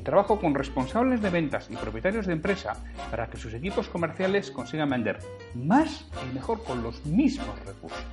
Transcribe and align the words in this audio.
trabajo 0.00 0.40
con 0.40 0.54
responsables 0.54 1.20
de 1.22 1.30
ventas 1.30 1.68
y 1.70 1.76
propietarios 1.76 2.26
de 2.26 2.32
empresa 2.32 2.82
para 3.10 3.28
que 3.28 3.38
sus 3.38 3.54
equipos 3.54 3.88
comerciales 3.88 4.50
consigan 4.50 4.90
vender 4.90 5.20
más 5.54 6.08
y 6.28 6.34
mejor 6.34 6.64
con 6.64 6.82
los 6.82 7.06
mismos 7.06 7.64
recursos. 7.64 8.04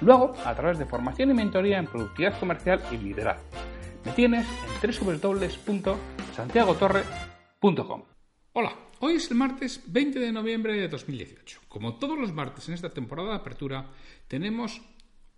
Luego, 0.00 0.34
a 0.44 0.54
través 0.54 0.78
de 0.78 0.86
formación 0.86 1.30
y 1.30 1.34
mentoría 1.34 1.78
en 1.78 1.86
productividad 1.86 2.38
comercial 2.38 2.80
y 2.90 2.96
liderazgo. 2.96 3.44
Me 4.04 4.12
tienes 4.12 4.46
en 4.82 5.06
www.santiagotorre.com. 5.06 8.02
Hola, 8.52 8.74
hoy 9.00 9.14
es 9.14 9.30
el 9.30 9.36
martes 9.36 9.82
20 9.86 10.18
de 10.18 10.32
noviembre 10.32 10.74
de 10.74 10.88
2018. 10.88 11.60
Como 11.68 11.96
todos 11.96 12.18
los 12.18 12.32
martes 12.32 12.68
en 12.68 12.74
esta 12.74 12.92
temporada 12.92 13.30
de 13.30 13.36
apertura, 13.36 13.90
tenemos 14.26 14.82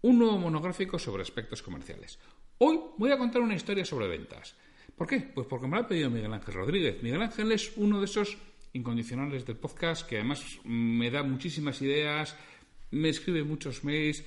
un 0.01 0.19
nuevo 0.19 0.39
monográfico 0.39 0.99
sobre 0.99 1.23
aspectos 1.23 1.63
comerciales. 1.63 2.19
Hoy 2.59 2.81
voy 2.97 3.11
a 3.11 3.19
contar 3.19 3.43
una 3.43 3.55
historia 3.55 3.85
sobre 3.85 4.09
ventas. 4.09 4.57
¿Por 4.97 5.07
qué? 5.07 5.21
Pues 5.21 5.47
porque 5.47 5.67
me 5.67 5.77
lo 5.77 5.83
ha 5.83 5.89
pedido 5.89 6.11
Miguel 6.11 6.33
Ángel 6.33 6.55
Rodríguez. 6.55 7.03
Miguel 7.03 7.23
Ángel 7.23 7.53
es 7.53 7.73
uno 7.77 7.99
de 7.99 8.05
esos 8.05 8.37
incondicionales 8.73 9.45
del 9.45 9.57
podcast 9.57 10.07
que 10.07 10.17
además 10.17 10.59
me 10.65 11.11
da 11.11 11.23
muchísimas 11.23 11.81
ideas, 11.83 12.37
me 12.91 13.09
escribe 13.09 13.45
muchos 13.45 13.85
mails 13.85 14.25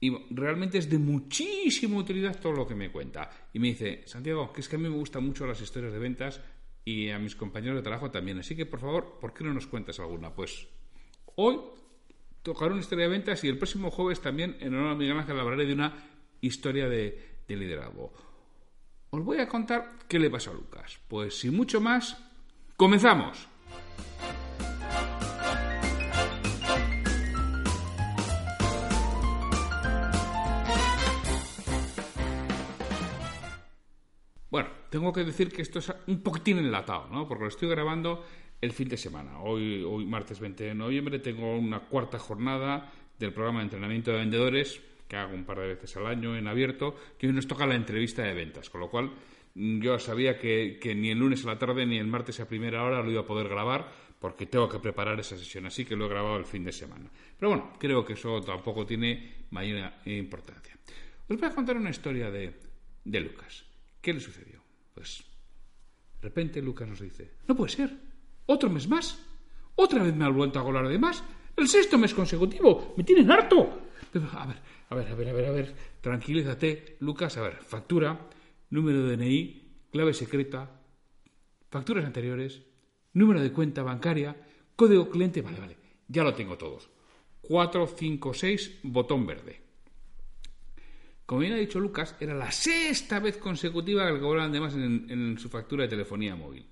y 0.00 0.10
realmente 0.30 0.78
es 0.78 0.88
de 0.88 0.98
muchísima 0.98 1.98
utilidad 1.98 2.40
todo 2.40 2.52
lo 2.52 2.66
que 2.66 2.74
me 2.74 2.90
cuenta. 2.90 3.30
Y 3.52 3.58
me 3.58 3.68
dice, 3.68 4.02
Santiago, 4.06 4.52
que 4.52 4.62
es 4.62 4.68
que 4.68 4.76
a 4.76 4.78
mí 4.78 4.88
me 4.88 4.96
gustan 4.96 5.24
mucho 5.24 5.46
las 5.46 5.60
historias 5.60 5.92
de 5.92 5.98
ventas 5.98 6.40
y 6.84 7.10
a 7.10 7.18
mis 7.18 7.36
compañeros 7.36 7.76
de 7.76 7.82
trabajo 7.82 8.10
también. 8.10 8.38
Así 8.38 8.56
que, 8.56 8.66
por 8.66 8.80
favor, 8.80 9.18
¿por 9.20 9.34
qué 9.34 9.44
no 9.44 9.52
nos 9.52 9.66
cuentas 9.66 10.00
alguna? 10.00 10.34
Pues 10.34 10.66
hoy 11.36 11.58
tocaré 12.42 12.72
una 12.72 12.80
historia 12.80 13.04
de 13.04 13.10
ventas 13.10 13.44
y 13.44 13.48
el 13.48 13.58
próximo 13.58 13.90
jueves 13.90 14.20
también, 14.20 14.56
en 14.60 14.74
honor 14.74 14.92
a 14.92 14.94
Miguel 14.94 15.18
Ángel, 15.18 15.38
hablaré 15.38 15.66
de 15.66 15.74
una 15.74 15.94
historia 16.40 16.88
de, 16.88 17.42
de 17.46 17.56
liderazgo. 17.56 18.29
Os 19.12 19.24
voy 19.24 19.38
a 19.38 19.48
contar 19.48 19.98
qué 20.06 20.20
le 20.20 20.30
pasó 20.30 20.52
a 20.52 20.54
Lucas. 20.54 21.00
Pues 21.08 21.40
sin 21.40 21.56
mucho 21.56 21.80
más, 21.80 22.16
comenzamos. 22.76 23.48
Bueno, 34.48 34.68
tengo 34.90 35.12
que 35.12 35.24
decir 35.24 35.52
que 35.52 35.62
esto 35.62 35.80
es 35.80 35.92
un 36.06 36.22
poquitín 36.22 36.58
enlatado, 36.58 37.08
¿no? 37.08 37.26
Porque 37.26 37.42
lo 37.42 37.48
estoy 37.48 37.68
grabando 37.68 38.24
el 38.60 38.70
fin 38.70 38.88
de 38.88 38.96
semana. 38.96 39.40
Hoy, 39.40 39.82
hoy 39.82 40.04
martes 40.06 40.38
20 40.38 40.62
de 40.62 40.74
noviembre, 40.76 41.18
tengo 41.18 41.58
una 41.58 41.80
cuarta 41.80 42.20
jornada 42.20 42.92
del 43.18 43.32
programa 43.32 43.58
de 43.58 43.64
entrenamiento 43.64 44.12
de 44.12 44.18
vendedores 44.18 44.80
que 45.10 45.16
hago 45.16 45.34
un 45.34 45.44
par 45.44 45.58
de 45.58 45.66
veces 45.66 45.96
al 45.96 46.06
año 46.06 46.36
en 46.36 46.46
abierto, 46.46 46.94
que 47.18 47.26
hoy 47.26 47.32
nos 47.32 47.48
toca 47.48 47.66
la 47.66 47.74
entrevista 47.74 48.22
de 48.22 48.32
ventas, 48.32 48.70
con 48.70 48.80
lo 48.80 48.88
cual 48.88 49.10
mm, 49.56 49.80
yo 49.80 49.98
sabía 49.98 50.38
que, 50.38 50.78
ni 50.96 51.10
el 51.10 51.18
lunes 51.18 51.44
a 51.44 51.48
la 51.48 51.58
tarde 51.58 51.84
ni 51.84 51.98
el 51.98 52.06
martes 52.06 52.38
a 52.38 52.46
primera 52.46 52.84
hora 52.84 53.02
lo 53.02 53.10
iba 53.10 53.22
a 53.22 53.26
poder 53.26 53.48
grabar 53.48 53.90
porque 54.20 54.46
tengo 54.46 54.68
que 54.68 54.78
preparar 54.78 55.18
esa 55.18 55.36
sesión, 55.36 55.66
así 55.66 55.84
que 55.84 55.96
lo 55.96 56.06
he 56.06 56.08
grabado 56.08 56.36
el 56.36 56.44
fin 56.44 56.62
de 56.62 56.70
semana. 56.70 57.10
Pero 57.36 57.50
bueno, 57.50 57.72
creo 57.78 58.04
que 58.04 58.12
eso 58.12 58.40
tampoco 58.40 58.86
tiene 58.86 59.46
mayor 59.50 59.92
importancia. 60.04 60.76
Os 61.28 61.36
voy 61.36 61.48
a 61.48 61.54
contar 61.54 61.76
una 61.76 61.90
historia 61.90 62.30
de, 62.30 62.54
de 63.04 63.20
Lucas. 63.20 63.64
¿Qué 64.00 64.12
le 64.12 64.20
sucedió? 64.20 64.62
Pues 64.94 65.24
de 66.20 66.28
repente 66.28 66.62
Lucas 66.62 66.88
nos 66.88 67.00
dice, 67.00 67.32
no 67.48 67.56
puede 67.56 67.72
ser, 67.72 67.90
otro 68.46 68.70
mes 68.70 68.86
más, 68.86 69.26
otra 69.74 70.04
vez 70.04 70.14
me 70.14 70.24
ha 70.24 70.28
vuelto 70.28 70.60
a 70.60 70.62
golar 70.62 70.86
de 70.86 70.98
más, 70.98 71.24
el 71.56 71.66
sexto 71.66 71.98
mes 71.98 72.14
consecutivo, 72.14 72.94
me 72.96 73.02
tienen 73.02 73.30
harto. 73.30 73.88
a 74.36 74.46
ver, 74.46 74.56
a 74.90 74.96
ver, 74.96 75.06
a 75.08 75.14
ver, 75.14 75.28
a 75.28 75.32
ver, 75.32 75.44
a 75.46 75.50
ver, 75.52 75.74
tranquilízate, 76.00 76.96
Lucas, 76.98 77.36
a 77.36 77.42
ver, 77.42 77.56
factura, 77.62 78.28
número 78.70 79.06
de 79.06 79.16
DNI, 79.16 79.86
clave 79.92 80.12
secreta, 80.12 80.82
facturas 81.70 82.04
anteriores, 82.04 82.62
número 83.12 83.40
de 83.40 83.52
cuenta 83.52 83.84
bancaria, 83.84 84.36
código 84.74 85.08
cliente, 85.08 85.42
vale, 85.42 85.60
vale, 85.60 85.76
ya 86.08 86.24
lo 86.24 86.34
tengo 86.34 86.58
todos. 86.58 86.90
4, 87.42 87.86
5, 87.86 88.34
6, 88.34 88.80
botón 88.82 89.26
verde. 89.26 89.60
Como 91.24 91.42
bien 91.42 91.52
ha 91.52 91.56
dicho 91.56 91.78
Lucas, 91.78 92.16
era 92.18 92.34
la 92.34 92.50
sexta 92.50 93.20
vez 93.20 93.36
consecutiva 93.36 94.12
que 94.12 94.18
cobraban 94.18 94.50
de 94.50 94.60
más 94.60 94.74
en, 94.74 95.06
en, 95.08 95.38
su 95.38 95.48
factura 95.48 95.84
de 95.84 95.90
telefonía 95.90 96.34
móvil. 96.34 96.66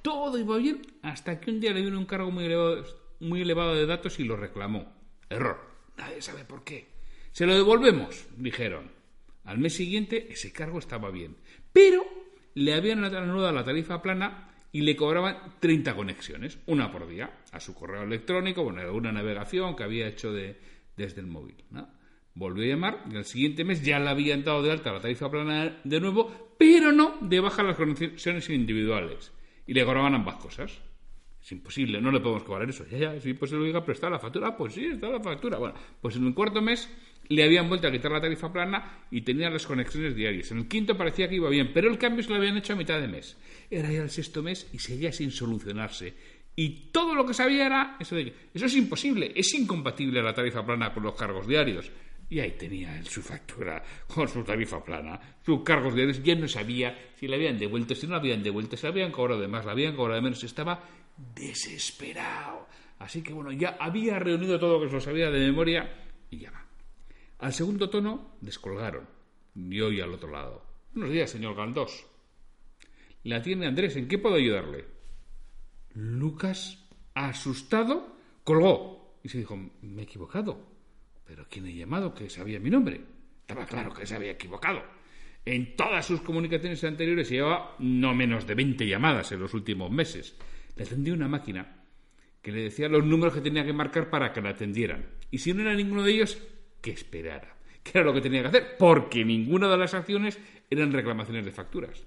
Todo 0.00 0.38
iba 0.38 0.56
bien 0.56 0.80
hasta 1.02 1.38
que 1.38 1.50
un 1.50 1.60
día 1.60 1.74
le 1.74 1.82
vino 1.82 1.98
un 1.98 2.06
cargo 2.06 2.30
muy 2.30 2.46
elevado, 2.46 2.84
muy 3.20 3.42
elevado 3.42 3.74
de 3.74 3.84
datos 3.84 4.18
y 4.18 4.24
lo 4.24 4.36
reclamó. 4.36 4.90
Error. 5.28 5.60
Nadie 5.98 6.22
sabe 6.22 6.44
por 6.44 6.64
qué. 6.64 6.93
Se 7.34 7.46
lo 7.46 7.56
devolvemos, 7.56 8.28
dijeron. 8.36 8.92
Al 9.42 9.58
mes 9.58 9.74
siguiente 9.74 10.28
ese 10.32 10.52
cargo 10.52 10.78
estaba 10.78 11.10
bien, 11.10 11.34
pero 11.72 12.04
le 12.54 12.74
habían 12.74 13.02
anulado 13.02 13.50
la 13.50 13.64
tarifa 13.64 14.00
plana 14.00 14.54
y 14.70 14.82
le 14.82 14.94
cobraban 14.94 15.56
30 15.58 15.96
conexiones, 15.96 16.60
una 16.66 16.92
por 16.92 17.08
día, 17.08 17.40
a 17.50 17.58
su 17.58 17.74
correo 17.74 18.04
electrónico, 18.04 18.62
bueno, 18.62 18.82
alguna 18.82 19.10
navegación 19.10 19.74
que 19.74 19.82
había 19.82 20.06
hecho 20.06 20.32
de, 20.32 20.60
desde 20.96 21.22
el 21.22 21.26
móvil. 21.26 21.56
Volvió 22.34 22.62
a 22.62 22.68
llamar 22.68 23.04
y 23.10 23.16
al 23.16 23.24
siguiente 23.24 23.64
mes 23.64 23.82
ya 23.82 23.98
le 23.98 24.10
habían 24.10 24.44
dado 24.44 24.62
de 24.62 24.70
alta 24.70 24.92
la 24.92 25.00
tarifa 25.00 25.28
plana 25.28 25.80
de 25.82 26.00
nuevo, 26.00 26.54
pero 26.56 26.92
no 26.92 27.18
de 27.20 27.40
baja 27.40 27.64
las 27.64 27.76
conexiones 27.76 28.48
individuales. 28.48 29.32
Y 29.66 29.74
le 29.74 29.84
cobraban 29.84 30.14
ambas 30.14 30.36
cosas. 30.36 30.80
Es 31.42 31.52
imposible, 31.52 32.00
no 32.00 32.10
le 32.10 32.20
podemos 32.20 32.44
cobrar 32.44 32.68
eso. 32.70 32.86
Ya, 32.86 32.96
ya, 32.96 33.14
es 33.14 33.26
imposible. 33.26 33.70
Pero 33.70 33.92
está 33.92 34.08
la 34.08 34.18
factura. 34.18 34.48
Ah, 34.48 34.56
pues 34.56 34.72
sí, 34.72 34.86
está 34.86 35.10
la 35.10 35.20
factura. 35.20 35.58
Bueno, 35.58 35.74
pues 36.00 36.16
en 36.16 36.26
el 36.26 36.32
cuarto 36.32 36.62
mes 36.62 36.88
le 37.28 37.44
habían 37.44 37.68
vuelto 37.68 37.88
a 37.88 37.92
quitar 37.92 38.12
la 38.12 38.20
tarifa 38.20 38.52
plana 38.52 39.06
y 39.10 39.22
tenía 39.22 39.50
las 39.50 39.66
conexiones 39.66 40.14
diarias. 40.14 40.50
En 40.50 40.58
el 40.58 40.68
quinto 40.68 40.96
parecía 40.96 41.28
que 41.28 41.36
iba 41.36 41.48
bien, 41.48 41.72
pero 41.72 41.90
el 41.90 41.98
cambio 41.98 42.22
se 42.22 42.30
lo 42.30 42.36
habían 42.36 42.56
hecho 42.56 42.72
a 42.72 42.76
mitad 42.76 43.00
de 43.00 43.08
mes. 43.08 43.36
Era 43.70 43.90
ya 43.90 44.02
el 44.02 44.10
sexto 44.10 44.42
mes 44.42 44.68
y 44.72 44.78
seguía 44.78 45.12
sin 45.12 45.30
solucionarse. 45.30 46.14
Y 46.56 46.90
todo 46.92 47.14
lo 47.14 47.26
que 47.26 47.34
sabía 47.34 47.66
era 47.66 47.96
eso 47.98 48.14
de 48.14 48.26
que 48.26 48.34
eso 48.54 48.66
es 48.66 48.76
imposible, 48.76 49.32
es 49.34 49.52
incompatible 49.54 50.22
la 50.22 50.34
tarifa 50.34 50.64
plana 50.64 50.92
con 50.92 51.02
los 51.02 51.14
cargos 51.14 51.48
diarios. 51.48 51.90
Y 52.30 52.40
ahí 52.40 52.52
tenía 52.52 53.02
su 53.04 53.22
factura 53.22 53.82
con 54.06 54.28
su 54.28 54.42
tarifa 54.44 54.82
plana, 54.82 55.20
sus 55.44 55.62
cargos 55.62 55.94
diarios. 55.94 56.22
Ya 56.22 56.34
no 56.36 56.48
sabía 56.48 57.12
si 57.16 57.28
le 57.28 57.36
habían 57.36 57.58
devuelto, 57.58 57.94
si 57.94 58.06
no 58.06 58.16
habían 58.16 58.42
devuelto, 58.42 58.76
si 58.76 58.86
habían 58.86 59.12
cobrado 59.12 59.40
de 59.40 59.48
más, 59.48 59.64
le 59.64 59.72
habían 59.72 59.96
cobrado 59.96 60.16
de 60.16 60.22
menos. 60.22 60.42
Estaba 60.42 60.82
desesperado. 61.34 62.68
Así 62.98 63.22
que 63.22 63.32
bueno, 63.32 63.52
ya 63.52 63.76
había 63.78 64.18
reunido 64.18 64.58
todo 64.58 64.74
lo 64.74 64.80
que 64.80 64.88
se 64.88 64.94
lo 64.94 65.00
sabía 65.00 65.30
de 65.30 65.40
memoria 65.40 65.92
y 66.30 66.38
ya 66.38 66.50
va. 66.50 66.63
Al 67.44 67.52
segundo 67.52 67.90
tono 67.90 68.38
descolgaron. 68.40 69.06
Y 69.54 69.78
hoy 69.78 70.00
al 70.00 70.14
otro 70.14 70.30
lado. 70.30 70.64
Buenos 70.94 71.12
días, 71.12 71.28
señor 71.28 71.54
Galdós. 71.54 72.06
La 73.24 73.42
tiene 73.42 73.66
Andrés. 73.66 73.96
¿En 73.96 74.08
qué 74.08 74.16
puedo 74.16 74.36
ayudarle? 74.36 74.86
Lucas, 75.92 76.82
asustado, 77.12 78.16
colgó 78.44 79.18
y 79.22 79.28
se 79.28 79.36
dijo, 79.36 79.58
me 79.82 80.00
he 80.00 80.04
equivocado. 80.06 80.58
¿Pero 81.26 81.44
quién 81.50 81.66
ha 81.66 81.70
llamado 81.70 82.14
que 82.14 82.30
sabía 82.30 82.58
mi 82.58 82.70
nombre? 82.70 83.02
Estaba 83.42 83.66
claro 83.66 83.92
que 83.92 84.06
se 84.06 84.14
había 84.14 84.30
equivocado. 84.30 84.82
En 85.44 85.76
todas 85.76 86.06
sus 86.06 86.22
comunicaciones 86.22 86.82
anteriores 86.82 87.28
llevaba 87.28 87.76
no 87.78 88.14
menos 88.14 88.46
de 88.46 88.54
20 88.54 88.86
llamadas 88.88 89.32
en 89.32 89.40
los 89.40 89.52
últimos 89.52 89.90
meses. 89.90 90.34
Le 90.76 90.84
atendió 90.84 91.12
una 91.12 91.28
máquina 91.28 91.84
que 92.40 92.52
le 92.52 92.62
decía 92.62 92.88
los 92.88 93.04
números 93.04 93.34
que 93.34 93.42
tenía 93.42 93.66
que 93.66 93.74
marcar 93.74 94.08
para 94.08 94.32
que 94.32 94.40
la 94.40 94.50
atendieran. 94.50 95.10
Y 95.30 95.38
si 95.38 95.52
no 95.52 95.60
era 95.60 95.74
ninguno 95.74 96.04
de 96.04 96.12
ellos, 96.12 96.38
que 96.84 96.90
esperara. 96.90 97.56
¿Qué 97.82 97.92
era 97.98 98.04
lo 98.04 98.12
que 98.12 98.20
tenía 98.20 98.42
que 98.42 98.48
hacer? 98.48 98.76
Porque 98.78 99.24
ninguna 99.24 99.68
de 99.70 99.78
las 99.78 99.94
acciones 99.94 100.38
eran 100.68 100.92
reclamaciones 100.92 101.46
de 101.46 101.50
facturas. 101.50 102.04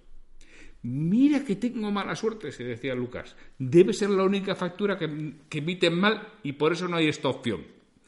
Mira 0.83 1.43
que 1.43 1.55
tengo 1.55 1.91
mala 1.91 2.15
suerte, 2.15 2.51
se 2.51 2.63
decía 2.63 2.93
Lucas. 2.93 3.35
Debe 3.57 3.91
ser 3.91 4.11
la 4.11 4.23
única 4.23 4.55
factura 4.55 4.95
que, 4.95 5.33
que 5.49 5.57
emiten 5.57 5.99
mal 5.99 6.33
y 6.43 6.53
por 6.53 6.73
eso 6.73 6.87
no 6.87 6.97
hay 6.97 7.07
esta 7.07 7.27
opción. 7.27 7.65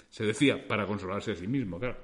Se 0.10 0.24
decía, 0.24 0.68
para 0.68 0.86
consolarse 0.86 1.31
a 1.31 1.36
sí 1.36 1.48
mismo, 1.48 1.80
claro. 1.80 1.98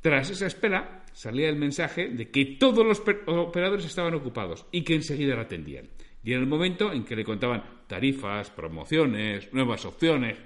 Tras 0.00 0.30
esa 0.30 0.46
espera, 0.46 1.04
salía 1.12 1.48
el 1.48 1.56
mensaje 1.56 2.08
de 2.08 2.30
que 2.30 2.56
todos 2.58 2.84
los 2.84 3.00
operadores 3.26 3.84
estaban 3.84 4.14
ocupados 4.14 4.66
y 4.72 4.82
que 4.82 4.96
enseguida 4.96 5.36
la 5.36 5.42
atendían. 5.42 5.88
Y 6.24 6.32
en 6.32 6.40
el 6.40 6.46
momento 6.46 6.92
en 6.92 7.04
que 7.04 7.14
le 7.14 7.24
contaban 7.24 7.62
tarifas, 7.86 8.50
promociones, 8.50 9.52
nuevas 9.52 9.84
opciones, 9.84 10.36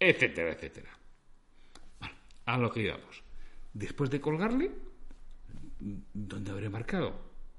etcétera, 0.00 0.52
etcétera 0.52 0.95
a 2.46 2.56
lo 2.56 2.72
que 2.72 2.82
íbamos. 2.82 3.22
Después 3.74 4.08
de 4.10 4.20
colgarle, 4.20 4.70
¿dónde 6.14 6.50
habré 6.50 6.70
marcado? 6.70 7.12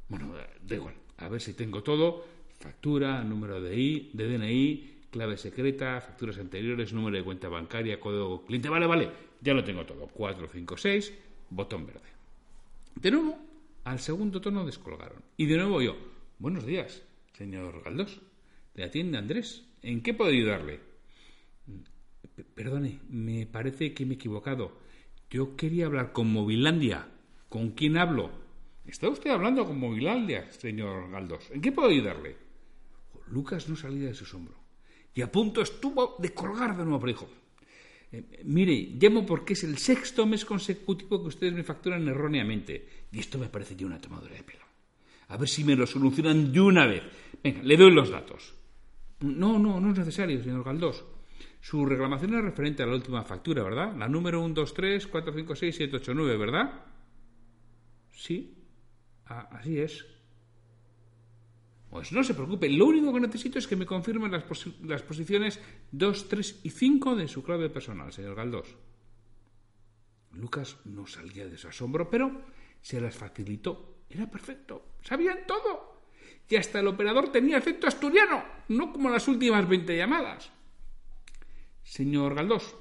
Bueno, 0.10 0.34
da 0.64 0.76
igual. 0.76 0.96
A 1.18 1.30
ver 1.30 1.42
si 1.42 1.54
tengo 1.54 1.84
todo. 1.84 2.26
Factura, 2.60 3.24
número 3.24 3.62
de, 3.62 3.78
I, 3.78 4.10
de 4.14 4.28
DNI, 4.28 4.98
clave 5.12 5.38
secreta, 5.38 6.02
facturas 6.02 6.40
anteriores, 6.40 6.92
número 6.92 7.18
de 7.18 7.24
cuenta 7.24 7.50
bancaria, 7.50 8.00
código 8.00 8.44
cliente. 8.46 8.70
Vale, 8.70 8.88
vale, 8.88 9.12
ya 9.42 9.54
lo 9.54 9.64
tengo 9.64 9.86
todo. 9.86 10.08
4, 10.08 10.48
5, 10.52 10.78
6, 10.78 11.14
botón 11.52 11.86
verde. 11.86 12.10
De 12.96 13.12
nuevo, 13.12 13.38
al 13.84 14.00
segundo 14.00 14.42
tono 14.42 14.66
descolgaron. 14.66 15.22
Y 15.38 15.46
de 15.46 15.58
nuevo 15.58 15.82
yo, 15.82 15.96
buenos 16.40 16.66
días, 16.66 17.04
señor 17.34 17.84
Galdós. 17.84 18.20
Le 18.74 18.84
atiende 18.84 19.18
Andrés. 19.18 19.66
¿En 19.84 20.02
qué 20.02 20.14
puedo 20.16 20.32
ayudarle? 20.32 20.80
Perdone, 22.54 23.00
me 23.10 23.46
parece 23.46 23.94
que 23.94 24.06
me 24.06 24.14
he 24.14 24.16
equivocado. 24.16 24.80
Yo 25.30 25.56
quería 25.56 25.88
hablar 25.88 26.14
con 26.14 26.32
Movilandia. 26.32 27.08
¿Con 27.50 27.72
quién 27.72 27.98
hablo? 27.98 28.32
Está 28.86 29.10
usted 29.10 29.32
hablando 29.32 29.66
con 29.66 29.80
Movilandia, 29.80 30.52
señor 30.52 31.10
Galdós. 31.12 31.52
¿En 31.52 31.62
qué 31.62 31.72
puedo 31.72 31.90
ayudarle? 31.90 32.36
Lucas 33.28 33.68
no 33.68 33.76
salía 33.76 34.08
de 34.08 34.14
su 34.14 34.24
asombro. 34.24 34.56
Y 35.14 35.22
a 35.22 35.32
punto 35.32 35.62
estuvo 35.62 36.16
de 36.20 36.34
colgar 36.34 36.78
de 36.78 36.84
nuevo, 36.84 37.00
pero 37.00 37.12
dijo, 37.12 37.30
eh, 38.12 38.42
mire, 38.46 38.94
llamo 39.00 39.26
porque 39.26 39.54
es 39.54 39.64
el 39.64 39.78
sexto 39.78 40.26
mes 40.26 40.46
consecutivo 40.46 41.22
que 41.22 41.28
ustedes 41.28 41.54
me 41.54 41.64
facturan 41.64 42.08
erróneamente. 42.08 42.88
Y 43.12 43.20
esto 43.20 43.38
me 43.38 43.50
parece 43.50 43.76
ya 43.76 43.86
una 43.86 44.00
tomadura 44.00 44.36
de 44.36 44.44
pelo. 44.44 44.66
A 45.30 45.38
ver 45.38 45.50
si 45.50 45.64
me 45.64 45.76
lo 45.76 45.86
solucionan 45.86 46.52
de 46.54 46.62
una 46.62 46.86
vez. 46.86 47.04
Venga, 47.44 47.62
le 47.64 47.76
doy 47.76 47.92
los 47.92 48.10
datos. 48.10 48.54
No, 49.20 49.60
no, 49.60 49.80
no 49.80 49.92
es 49.92 49.98
necesario, 49.98 50.42
señor 50.42 50.64
Galdós. 50.64 51.04
Su 51.68 51.86
reclamación 51.86 52.34
es 52.34 52.44
referente 52.46 52.82
a 52.82 52.86
la 52.86 52.96
última 52.96 53.26
factura, 53.26 53.62
¿verdad? 53.62 53.94
La 53.98 54.08
número 54.08 54.42
123456789, 54.48 56.40
¿verdad? 56.40 56.86
Sí, 58.10 58.58
así 59.26 59.78
es. 59.78 60.06
Pues 61.90 62.14
no 62.14 62.24
se 62.24 62.36
preocupe, 62.36 62.70
lo 62.70 62.86
único 62.86 63.12
que 63.14 63.20
necesito 63.20 63.60
es 63.60 63.68
que 63.68 63.76
me 63.76 63.86
confirmen 63.86 64.32
las, 64.32 64.46
las 64.82 65.02
posiciones 65.02 65.60
2, 65.92 66.30
3 66.30 66.62
y 66.64 66.70
5 66.70 67.18
de 67.18 67.28
su 67.28 67.44
clave 67.44 67.70
personal, 67.70 68.14
señor 68.14 68.36
Galdós. 68.36 68.78
Lucas 70.32 70.78
no 70.86 71.06
salía 71.06 71.50
de 71.50 71.58
su 71.58 71.68
asombro, 71.68 72.10
pero 72.10 72.46
se 72.80 73.02
las 73.02 73.18
facilitó. 73.18 74.04
Era 74.10 74.32
perfecto. 74.32 74.94
Sabían 75.02 75.40
todo. 75.46 76.00
Y 76.48 76.56
hasta 76.56 76.80
el 76.80 76.88
operador 76.88 77.30
tenía 77.30 77.58
efecto 77.58 77.88
asturiano, 77.88 78.42
no 78.70 78.94
como 78.94 79.10
las 79.10 79.28
últimas 79.28 79.68
20 79.68 79.98
llamadas. 79.98 80.54
Señor 81.88 82.36
Galdós. 82.36 82.76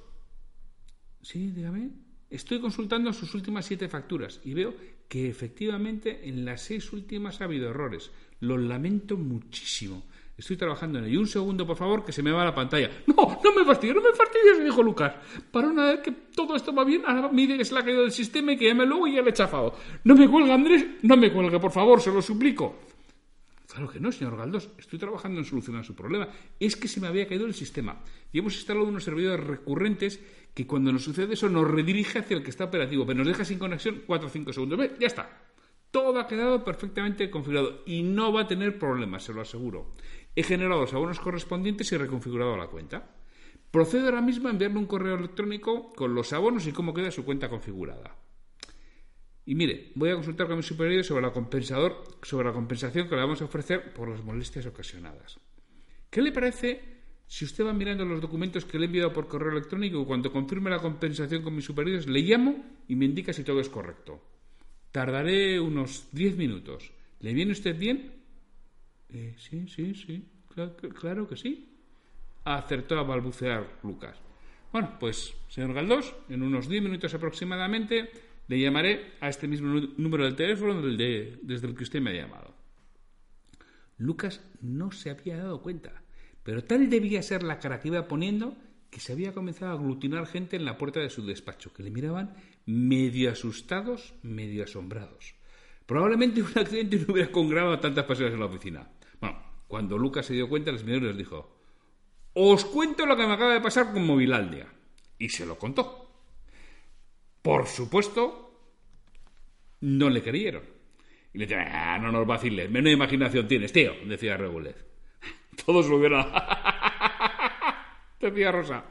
Sí, 1.23 1.53
dígame. 1.53 1.91
Estoy 2.29 2.61
consultando 2.61 3.13
sus 3.13 3.33
últimas 3.35 3.65
siete 3.65 3.89
facturas 3.89 4.41
y 4.45 4.53
veo 4.53 4.75
que 5.09 5.29
efectivamente 5.29 6.29
en 6.29 6.45
las 6.45 6.63
seis 6.63 6.93
últimas 6.93 7.41
ha 7.41 7.45
habido 7.45 7.71
errores. 7.71 8.11
Lo 8.41 8.59
lamento 8.59 9.17
muchísimo. 9.17 10.03
Estoy 10.37 10.57
trabajando 10.57 10.99
en 10.99 11.05
ello. 11.05 11.21
Un 11.21 11.29
segundo, 11.29 11.65
por 11.65 11.77
favor, 11.77 12.05
que 12.05 12.11
se 12.11 12.23
me 12.23 12.33
va 12.33 12.45
la 12.45 12.55
pantalla. 12.55 12.91
No, 13.07 13.41
no 13.43 13.55
me 13.55 13.65
fastidies, 13.65 13.95
no 13.97 14.03
me 14.03 14.15
fastidies, 14.15 14.65
dijo 14.65 14.83
Lucas. 14.83 15.15
Para 15.53 15.69
una 15.69 15.85
vez 15.87 16.01
que 16.01 16.11
todo 16.11 16.57
esto 16.57 16.75
va 16.75 16.85
bien, 16.85 17.03
ahora 17.07 17.29
mide 17.29 17.57
que 17.57 17.65
se 17.65 17.75
le 17.75 17.81
ha 17.81 17.85
caído 17.85 18.03
del 18.03 18.13
sistema 18.13 18.53
y 18.53 18.57
que 18.59 18.67
llame 18.67 18.85
luego 18.85 19.07
y 19.07 19.15
ya 19.15 19.23
le 19.23 19.31
he 19.31 19.33
chafado. 19.33 19.77
No 20.03 20.17
me 20.17 20.29
cuelga, 20.29 20.55
Andrés, 20.55 20.85
no 21.03 21.17
me 21.17 21.33
cuelgue, 21.33 21.61
por 21.61 21.71
favor, 21.71 22.01
se 22.01 22.11
lo 22.11 22.21
suplico. 22.21 22.75
Claro 23.77 23.93
que 23.93 24.01
no, 24.01 24.11
señor 24.11 24.39
Galdós. 24.39 24.71
Estoy 24.79 24.99
trabajando 24.99 25.39
en 25.39 25.45
solucionar 25.45 25.85
su 25.85 25.95
problema. 25.95 26.31
Es 26.59 26.77
que 26.77 26.89
se 26.89 26.99
me 26.99 27.09
había 27.09 27.29
caído 27.29 27.45
el 27.45 27.53
sistema. 27.53 28.01
Y 28.33 28.39
hemos 28.39 28.55
instalado 28.55 28.87
unos 28.87 29.05
servidores 29.05 29.45
recurrentes 29.45 30.19
que 30.55 30.67
cuando 30.67 30.91
nos 30.93 31.05
sucede 31.05 31.35
eso 31.35 31.51
nos 31.51 31.71
redirige 31.71 32.21
hacia 32.21 32.39
el 32.39 32.43
que 32.43 32.49
está 32.49 32.65
operativo, 32.65 33.05
pero 33.05 33.19
nos 33.19 33.27
deja 33.27 33.45
sin 33.45 33.59
conexión 33.59 34.05
4 34.07 34.29
o 34.29 34.31
5 34.31 34.53
segundos. 34.55 34.79
¿Ve? 34.79 34.97
Ya 34.99 35.09
está. 35.09 35.29
Todo 35.91 36.19
ha 36.19 36.27
quedado 36.27 36.65
perfectamente 36.65 37.29
configurado 37.29 37.83
y 37.85 38.03
no 38.03 38.33
va 38.33 38.43
a 38.43 38.49
tener 38.49 38.79
problemas, 38.79 39.25
se 39.25 39.35
lo 39.35 39.43
aseguro. 39.43 39.93
He 40.35 40.43
generado 40.43 40.81
los 40.81 40.95
abonos 40.95 41.21
correspondientes 41.21 41.93
y 41.93 41.99
reconfigurado 41.99 42.57
la 42.57 42.69
cuenta. 42.69 43.15
Procedo 43.71 44.07
ahora 44.07 44.23
mismo 44.23 44.49
a 44.49 44.53
enviarle 44.53 44.79
un 44.79 44.87
correo 44.87 45.17
electrónico 45.17 45.93
con 45.93 46.15
los 46.15 46.33
abonos 46.33 46.67
y 46.67 46.73
cómo 46.73 46.95
queda 46.95 47.11
su 47.11 47.27
cuenta 47.27 47.51
configurada. 47.51 48.17
Y 49.47 49.55
mire, 49.55 49.93
voy 49.95 50.11
a 50.11 50.15
consultar 50.15 50.49
con 50.49 50.57
mi 50.57 50.63
superior 50.65 51.05
sobre 51.05 51.23
la, 51.23 51.33
compensación 51.33 53.09
que 53.09 53.15
le 53.15 53.21
vamos 53.21 53.41
a 53.41 53.45
ofrecer 53.45 53.93
por 53.95 54.09
las 54.09 54.23
molestias 54.25 54.67
ocasionadas. 54.67 55.39
¿Qué 56.11 56.21
le 56.21 56.33
parece 56.33 56.81
si 57.29 57.45
usted 57.45 57.65
va 57.65 57.73
mirando 57.73 58.05
los 58.05 58.21
documentos 58.21 58.65
que 58.65 58.77
le 58.77 58.85
he 58.85 58.89
enviado 58.89 59.13
por 59.13 59.29
correo 59.29 59.53
electrónico 59.53 60.03
y 60.03 60.05
cuando 60.05 60.33
confirme 60.33 60.69
la 60.69 60.81
compensación 60.81 61.43
con 61.43 61.55
mis 61.55 61.65
superiores 61.65 62.09
le 62.09 62.21
llamo 62.21 62.65
y 62.89 62.97
me 62.97 63.05
indica 63.05 63.33
si 63.33 63.45
todo 63.45 63.61
es 63.61 63.69
correcto? 63.69 64.21
Tardaré 64.91 65.61
unos 65.61 66.09
10 66.11 66.37
minutos. 66.37 66.91
¿Le 67.21 67.33
viene 67.33 67.53
usted 67.53 67.79
bien? 67.79 68.15
Eh, 69.13 69.37
sí, 69.39 69.69
sí, 69.69 69.95
sí. 69.95 70.25
Claro, 70.99 71.29
que 71.29 71.37
sí. 71.37 71.69
Acertó 72.43 72.99
a 72.99 73.05
balbucear 73.05 73.79
Lucas. 73.85 74.17
Bueno, 74.73 74.97
pues, 74.99 75.35
señor 75.49 75.73
Galdós, 75.73 76.15
en 76.29 76.43
unos 76.43 76.69
10 76.69 76.83
minutos 76.83 77.15
aproximadamente 77.15 78.11
le 78.49 78.61
llamaré 78.61 79.13
a 79.21 79.29
este 79.29 79.49
mismo 79.49 79.81
número 79.97 80.25
de 80.25 80.33
teléfono 80.33 80.81
desde 80.83 81.67
el 81.67 81.75
que 81.75 81.83
usted 81.83 82.01
me 82.01 82.11
ha 82.11 82.23
llamado. 82.23 82.55
Lucas 83.99 84.43
no 84.61 84.93
se 84.93 85.11
había 85.11 85.39
dado 85.39 85.63
cuenta, 85.63 86.03
pero 86.43 86.63
tal 86.63 86.91
debía 86.91 87.23
ser 87.23 87.43
la 87.43 87.59
cara 87.59 87.81
que 87.81 87.89
iba 87.89 88.09
poniendo 88.09 88.57
que 88.91 89.01
se 89.01 89.13
había 89.13 89.33
comenzado 89.33 89.73
a 89.73 89.75
aglutinar 89.75 90.27
gente 90.27 90.57
en 90.57 90.65
la 90.65 90.79
puerta 90.79 91.01
de 91.01 91.11
su 91.11 91.27
despacho, 91.27 91.73
que 91.73 91.83
le 91.83 91.91
miraban 91.91 92.35
medio 92.67 93.31
asustados, 93.31 94.15
medio 94.23 94.65
asombrados. 94.65 95.35
Probablemente 95.87 96.43
un 96.43 96.53
accidente 96.57 96.99
no 96.99 97.13
hubiera 97.13 97.31
congrado 97.31 97.73
a 97.73 97.81
tantas 97.81 98.05
personas 98.05 98.33
en 98.33 98.41
la 98.41 98.47
oficina. 98.47 98.89
Bueno, 99.21 99.39
cuando 99.67 99.99
Lucas 99.99 100.27
se 100.27 100.35
dio 100.35 100.49
cuenta, 100.49 100.71
el 100.71 100.79
señor 100.79 101.03
les 101.03 101.17
dijo, 101.17 101.59
os 102.33 102.65
cuento 102.65 103.07
lo 103.07 103.17
que 103.17 103.27
me 103.27 103.33
acaba 103.33 103.55
de 103.55 103.61
pasar 103.61 103.93
con 103.93 104.07
Movilaldia. 104.07 104.73
Y 105.19 105.31
se 105.31 105.47
lo 105.47 105.59
contó. 105.59 106.06
Por 107.47 107.69
supuesto, 107.69 108.59
no 109.83 110.11
le 110.11 110.21
creyeron. 110.21 110.65
Y 111.33 111.39
le 111.39 111.47
decían, 111.47 111.69
ah, 111.71 111.97
no 111.97 112.11
nos 112.11 112.27
vaciles, 112.27 112.69
menos 112.69 112.93
imaginación 112.93 113.47
tienes, 113.47 113.71
tío, 113.71 113.93
decía 114.05 114.37
Regulez. 114.37 114.75
Todos 115.65 115.89
lo 115.89 115.99
hubieran... 115.99 116.27
decía 118.21 118.51
Rosa. 118.51 118.87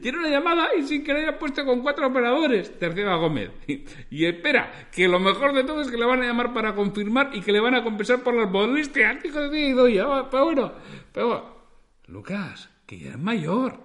Tiene 0.00 0.20
una 0.20 0.30
llamada 0.30 0.68
y 0.74 0.84
sin 0.84 1.04
querer 1.04 1.28
ha 1.28 1.38
puesto 1.38 1.66
con 1.66 1.82
cuatro 1.82 2.06
operadores, 2.06 2.78
tercera 2.78 3.16
Gómez. 3.16 3.50
Y 4.10 4.24
espera, 4.24 4.88
que 4.90 5.06
lo 5.06 5.20
mejor 5.20 5.52
de 5.52 5.64
todo 5.64 5.82
es 5.82 5.90
que 5.90 5.98
le 5.98 6.06
van 6.06 6.22
a 6.22 6.28
llamar 6.28 6.54
para 6.54 6.74
confirmar 6.74 7.32
y 7.34 7.42
que 7.42 7.52
le 7.52 7.60
van 7.60 7.74
a 7.74 7.84
compensar 7.84 8.22
por 8.22 8.32
las 8.32 8.50
molestias. 8.50 9.22
Hijo 9.22 9.50
de 9.50 10.26
pero 10.30 10.44
bueno, 10.46 10.72
pero... 11.12 11.58
Lucas, 12.06 12.70
que 12.86 13.00
ya 13.00 13.10
es 13.10 13.18
mayor. 13.18 13.78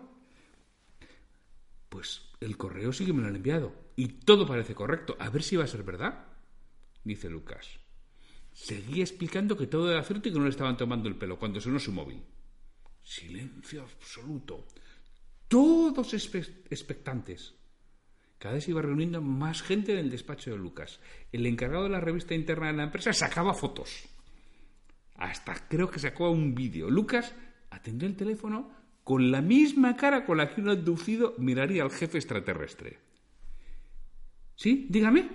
Pues 1.90 2.22
el 2.40 2.56
correo 2.56 2.94
sí 2.94 3.06
que 3.06 3.12
me 3.12 3.22
lo 3.22 3.28
han 3.28 3.36
enviado 3.36 3.83
y 3.96 4.08
todo 4.08 4.46
parece 4.46 4.76
correcto. 4.76 5.16
A 5.20 5.30
ver 5.30 5.44
si 5.44 5.56
va 5.56 5.64
a 5.64 5.68
ser 5.68 5.84
verdad, 5.84 6.26
dice 7.04 7.30
Lucas. 7.30 7.80
Seguía 8.52 9.04
explicando 9.04 9.58
que 9.58 9.68
todo 9.68 9.92
era 9.92 10.04
cierto 10.04 10.30
y 10.30 10.32
que 10.32 10.38
no 10.38 10.46
le 10.46 10.52
estaban 10.52 10.78
tomando 10.78 11.10
el 11.10 11.16
pelo 11.16 11.40
cuando 11.40 11.60
sonó 11.60 11.80
su 11.80 11.92
móvil. 11.92 12.24
Silencio 13.04 13.82
absoluto. 13.84 14.68
Todos 15.48 16.14
expectantes. 16.14 17.54
Cada 18.38 18.56
vez 18.56 18.68
iba 18.68 18.82
reuniendo 18.82 19.22
más 19.22 19.62
gente 19.62 19.94
en 19.94 20.00
el 20.00 20.10
despacho 20.10 20.52
de 20.52 20.58
Lucas. 20.58 21.00
El 21.32 21.46
encargado 21.46 21.86
de 21.86 21.90
la 21.90 22.00
revista 22.00 22.36
interna 22.36 22.68
de 22.68 22.74
la 22.74 22.84
empresa 22.84 23.14
sacaba 23.14 23.54
fotos. 23.54 24.04
Hasta 25.16 25.68
creo 25.68 25.90
que 25.90 26.00
sacó 26.00 26.30
un 26.30 26.54
vídeo. 26.54 26.90
Lucas 26.90 27.34
atendió 27.70 28.08
el 28.08 28.16
teléfono 28.16 28.72
con 29.04 29.32
la 29.32 29.42
misma 29.42 29.96
cara 29.96 30.26
con 30.26 30.38
la 30.38 30.50
que 30.50 30.62
un 30.62 30.70
abducido 30.70 31.36
miraría 31.38 31.84
al 31.84 31.92
jefe 31.92 32.18
extraterrestre. 32.18 33.00
Sí, 34.56 34.88
dígame. 34.90 35.30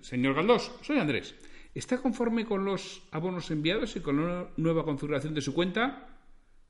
Señor 0.00 0.34
Galdós, 0.34 0.72
soy 0.82 0.98
Andrés. 0.98 1.34
¿Está 1.74 1.98
conforme 1.98 2.44
con 2.44 2.64
los 2.64 3.02
abonos 3.12 3.50
enviados 3.50 3.94
y 3.96 4.00
con 4.00 4.16
la 4.16 4.50
nueva 4.56 4.84
configuración 4.84 5.34
de 5.34 5.40
su 5.40 5.54
cuenta? 5.54 6.08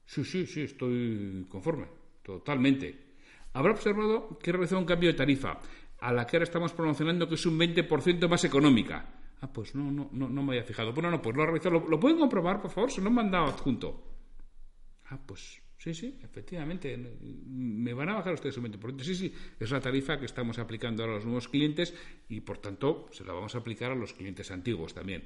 Sí, 0.05 0.25
sí, 0.25 0.47
sí, 0.47 0.63
estoy 0.63 1.47
conforme, 1.49 1.87
totalmente. 2.23 3.15
Habrá 3.53 3.73
observado 3.73 4.39
que 4.39 4.51
he 4.51 4.53
realizado 4.53 4.81
un 4.81 4.87
cambio 4.87 5.11
de 5.11 5.17
tarifa, 5.17 5.61
a 6.01 6.13
la 6.13 6.27
que 6.27 6.37
ahora 6.37 6.45
estamos 6.45 6.73
promocionando 6.73 7.29
que 7.29 7.37
es 7.37 7.47
un 7.47 7.59
20% 7.59 8.29
más 8.29 8.45
económica. 8.45 9.07
Ah, 9.41 9.53
pues 9.53 9.75
no, 9.75 9.91
no, 9.91 10.09
no, 10.13 10.29
no 10.29 10.43
me 10.43 10.53
había 10.53 10.65
fijado. 10.65 10.93
Bueno, 10.93 11.11
no, 11.11 11.23
pues 11.23 11.37
lo 11.37 11.43
he 11.43 11.47
realizado. 11.47 11.81
¿Lo, 11.81 11.89
¿Lo, 11.89 12.01
pueden 12.01 12.19
comprobar, 12.19 12.61
por 12.61 12.71
favor? 12.71 12.91
Se 12.91 13.01
lo 13.01 13.09
han 13.09 13.15
mandado 13.15 13.47
adjunto. 13.47 14.03
Ah, 15.07 15.19
pues 15.25 15.63
Sí, 15.79 15.95
sí, 15.95 16.19
efectivamente. 16.23 16.97
Me 16.97 17.95
van 17.95 18.09
a 18.09 18.15
bajar 18.15 18.35
ustedes 18.35 18.57
un 18.59 18.65
20%. 18.65 19.01
Sí, 19.01 19.15
sí, 19.15 19.33
es 19.59 19.71
la 19.71 19.81
tarifa 19.81 20.19
que 20.19 20.27
estamos 20.27 20.59
aplicando 20.59 21.03
ahora 21.03 21.15
a 21.15 21.17
los 21.17 21.25
nuevos 21.25 21.49
clientes 21.49 21.95
y, 22.29 22.41
por 22.41 22.59
tanto, 22.59 23.09
se 23.13 23.25
la 23.25 23.33
vamos 23.33 23.55
a 23.55 23.59
aplicar 23.59 23.93
a 23.93 23.95
los 23.95 24.13
clientes 24.13 24.51
antiguos 24.51 24.93
también. 24.93 25.23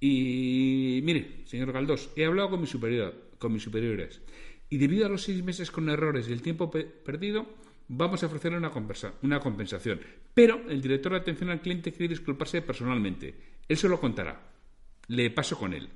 Y 0.00 1.00
mire, 1.04 1.44
señor 1.46 1.72
Galdós, 1.72 2.10
he 2.16 2.24
hablado 2.24 2.50
con, 2.50 2.60
mi 2.60 2.66
superior, 2.66 3.30
con 3.38 3.52
mis 3.52 3.62
superiores 3.62 4.20
y 4.68 4.78
debido 4.78 5.06
a 5.06 5.08
los 5.08 5.22
seis 5.22 5.42
meses 5.42 5.70
con 5.70 5.88
errores 5.88 6.28
y 6.28 6.32
el 6.32 6.42
tiempo 6.42 6.70
perdido, 6.70 7.46
vamos 7.88 8.22
a 8.22 8.26
ofrecerle 8.26 8.58
una, 8.58 8.72
una 9.22 9.40
compensación. 9.40 10.00
Pero 10.34 10.68
el 10.68 10.82
director 10.82 11.12
de 11.12 11.18
atención 11.18 11.50
al 11.50 11.60
cliente 11.60 11.92
quiere 11.92 12.14
disculparse 12.14 12.62
personalmente. 12.62 13.34
Él 13.68 13.76
se 13.76 13.88
lo 13.88 14.00
contará. 14.00 14.52
Le 15.08 15.30
paso 15.30 15.56
con 15.56 15.72
él. 15.72 15.88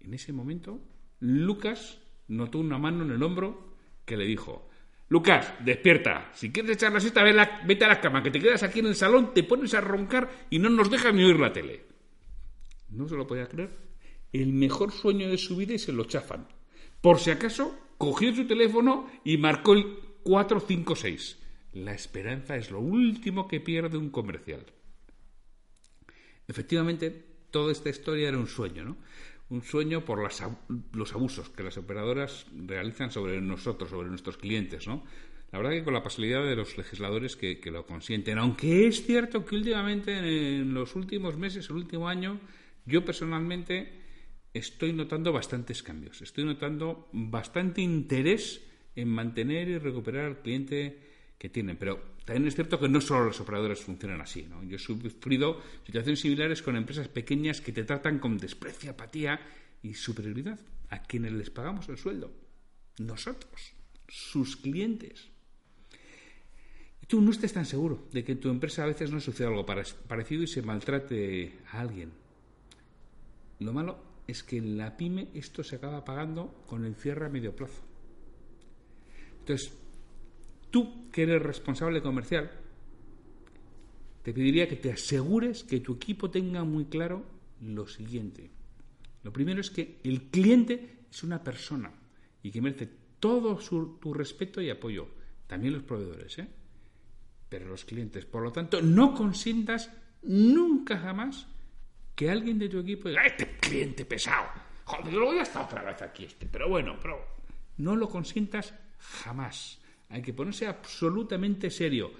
En 0.00 0.14
ese 0.14 0.32
momento, 0.32 0.80
Lucas 1.20 2.00
notó 2.28 2.58
una 2.58 2.78
mano 2.78 3.04
en 3.04 3.10
el 3.10 3.22
hombro 3.22 3.74
que 4.04 4.16
le 4.16 4.24
dijo, 4.24 4.68
Lucas, 5.08 5.54
despierta. 5.60 6.30
Si 6.34 6.50
quieres 6.50 6.72
echar 6.72 6.92
la 6.92 7.00
siesta, 7.00 7.22
vete 7.22 7.84
a 7.84 7.88
la 7.88 8.00
cama, 8.00 8.22
que 8.22 8.30
te 8.30 8.40
quedas 8.40 8.62
aquí 8.62 8.80
en 8.80 8.86
el 8.86 8.94
salón, 8.94 9.32
te 9.34 9.44
pones 9.44 9.74
a 9.74 9.80
roncar 9.80 10.30
y 10.50 10.58
no 10.58 10.70
nos 10.70 10.90
dejas 10.90 11.14
ni 11.14 11.24
oír 11.24 11.38
la 11.38 11.52
tele. 11.52 11.84
No 12.88 13.08
se 13.08 13.16
lo 13.16 13.26
podía 13.26 13.48
creer. 13.48 13.70
El 14.32 14.52
mejor 14.52 14.92
sueño 14.92 15.28
de 15.28 15.38
su 15.38 15.56
vida 15.56 15.74
y 15.74 15.78
se 15.78 15.92
lo 15.92 16.04
chafan. 16.04 16.48
Por 17.00 17.20
si 17.20 17.30
acaso, 17.30 17.78
cogió 17.98 18.34
su 18.34 18.46
teléfono 18.46 19.10
y 19.24 19.36
marcó 19.36 19.74
el 19.74 19.98
456. 20.24 21.38
La 21.74 21.92
esperanza 21.92 22.56
es 22.56 22.70
lo 22.70 22.80
último 22.80 23.46
que 23.46 23.60
pierde 23.60 23.98
un 23.98 24.10
comercial. 24.10 24.64
Efectivamente, 26.48 27.10
toda 27.50 27.72
esta 27.72 27.90
historia 27.90 28.28
era 28.28 28.38
un 28.38 28.46
sueño, 28.46 28.84
¿no? 28.84 28.96
Un 29.50 29.62
sueño 29.62 30.04
por 30.04 30.18
los 30.92 31.12
abusos 31.12 31.50
que 31.50 31.62
las 31.62 31.76
operadoras 31.76 32.46
realizan 32.66 33.10
sobre 33.10 33.40
nosotros, 33.40 33.90
sobre 33.90 34.08
nuestros 34.08 34.36
clientes, 34.36 34.86
¿no? 34.86 35.04
La 35.54 35.58
verdad 35.58 35.72
que 35.72 35.84
con 35.84 35.94
la 35.94 36.02
pasibilidad 36.02 36.44
de 36.44 36.56
los 36.56 36.76
legisladores 36.76 37.36
que, 37.36 37.60
lo 37.70 37.86
consienten. 37.86 38.38
Aunque 38.38 38.88
es 38.88 39.06
cierto 39.06 39.44
que 39.44 39.54
últimamente, 39.54 40.18
en 40.18 40.74
los 40.74 40.96
últimos 40.96 41.36
meses, 41.36 41.70
el 41.70 41.76
último 41.76 42.08
año, 42.08 42.40
yo 42.86 43.04
personalmente 43.04 43.92
estoy 44.52 44.92
notando 44.92 45.32
bastantes 45.32 45.84
cambios. 45.84 46.22
Estoy 46.22 46.42
notando 46.42 47.08
bastante 47.12 47.82
interés 47.82 48.62
en 48.96 49.08
mantener 49.08 49.68
y 49.68 49.78
recuperar 49.78 50.24
al 50.24 50.38
cliente 50.40 50.98
que 51.38 51.48
tienen. 51.48 51.76
Pero 51.76 52.13
también 52.24 52.48
es 52.48 52.54
cierto 52.54 52.80
que 52.80 52.88
no 52.88 53.00
solo 53.00 53.26
los 53.26 53.40
operadores 53.40 53.80
funcionan 53.82 54.20
así. 54.20 54.46
¿no? 54.48 54.62
Yo 54.64 54.76
he 54.76 54.78
sufrido 54.78 55.60
situaciones 55.84 56.20
similares 56.20 56.62
con 56.62 56.76
empresas 56.76 57.08
pequeñas 57.08 57.60
que 57.60 57.72
te 57.72 57.84
tratan 57.84 58.18
con 58.18 58.38
desprecio, 58.38 58.90
apatía 58.90 59.40
y 59.82 59.94
superioridad 59.94 60.58
a 60.88 61.02
quienes 61.02 61.32
les 61.32 61.50
pagamos 61.50 61.88
el 61.88 61.98
sueldo. 61.98 62.32
Nosotros, 62.98 63.74
sus 64.08 64.56
clientes. 64.56 65.28
Tú 67.06 67.20
no 67.20 67.30
estés 67.30 67.52
tan 67.52 67.66
seguro 67.66 68.08
de 68.12 68.24
que 68.24 68.32
en 68.32 68.40
tu 68.40 68.48
empresa 68.48 68.84
a 68.84 68.86
veces 68.86 69.10
no 69.10 69.20
suceda 69.20 69.48
algo 69.48 69.66
parecido 69.66 70.42
y 70.42 70.46
se 70.46 70.62
maltrate 70.62 71.58
a 71.70 71.80
alguien. 71.80 72.12
Lo 73.60 73.74
malo 73.74 73.98
es 74.26 74.42
que 74.42 74.56
en 74.56 74.78
la 74.78 74.96
pyme 74.96 75.28
esto 75.34 75.62
se 75.62 75.76
acaba 75.76 76.04
pagando 76.04 76.64
con 76.66 76.86
el 76.86 76.94
cierre 76.94 77.26
a 77.26 77.28
medio 77.28 77.54
plazo. 77.54 77.82
Entonces, 79.40 79.74
tú 80.74 81.08
que 81.12 81.22
eres 81.22 81.40
responsable 81.40 82.02
comercial, 82.02 82.50
te 84.24 84.32
pediría 84.34 84.68
que 84.68 84.74
te 84.74 84.90
asegures 84.90 85.62
que 85.62 85.78
tu 85.78 85.94
equipo 85.94 86.32
tenga 86.32 86.64
muy 86.64 86.86
claro 86.86 87.24
lo 87.60 87.86
siguiente. 87.86 88.50
Lo 89.22 89.32
primero 89.32 89.60
es 89.60 89.70
que 89.70 90.00
el 90.02 90.22
cliente 90.32 91.04
es 91.08 91.22
una 91.22 91.44
persona 91.44 91.92
y 92.42 92.50
que 92.50 92.60
merece 92.60 92.90
todo 93.20 93.56
tu 94.00 94.12
respeto 94.12 94.60
y 94.60 94.68
apoyo. 94.68 95.06
También 95.46 95.74
los 95.74 95.84
proveedores, 95.84 96.40
¿eh? 96.40 96.48
Pero 97.48 97.68
los 97.68 97.84
clientes. 97.84 98.24
Por 98.24 98.42
lo 98.42 98.50
tanto, 98.50 98.82
no 98.82 99.14
consientas 99.14 99.92
nunca 100.22 100.98
jamás 100.98 101.46
que 102.16 102.30
alguien 102.30 102.58
de 102.58 102.68
tu 102.68 102.80
equipo 102.80 103.08
diga, 103.08 103.24
este 103.24 103.58
cliente 103.58 104.04
pesado, 104.04 104.48
joder, 104.86 105.12
lo 105.12 105.26
voy 105.26 105.38
a 105.38 105.42
estar 105.42 105.66
otra 105.66 105.84
vez 105.84 106.02
aquí 106.02 106.24
este, 106.24 106.46
pero 106.46 106.68
bueno, 106.68 106.98
pero 107.00 107.24
no 107.76 107.94
lo 107.94 108.08
consientas 108.08 108.74
jamás. 108.98 109.83
Hay 110.14 110.22
que 110.22 110.32
ponerse 110.32 110.68
absolutamente 110.68 111.70
serio. 111.70 112.12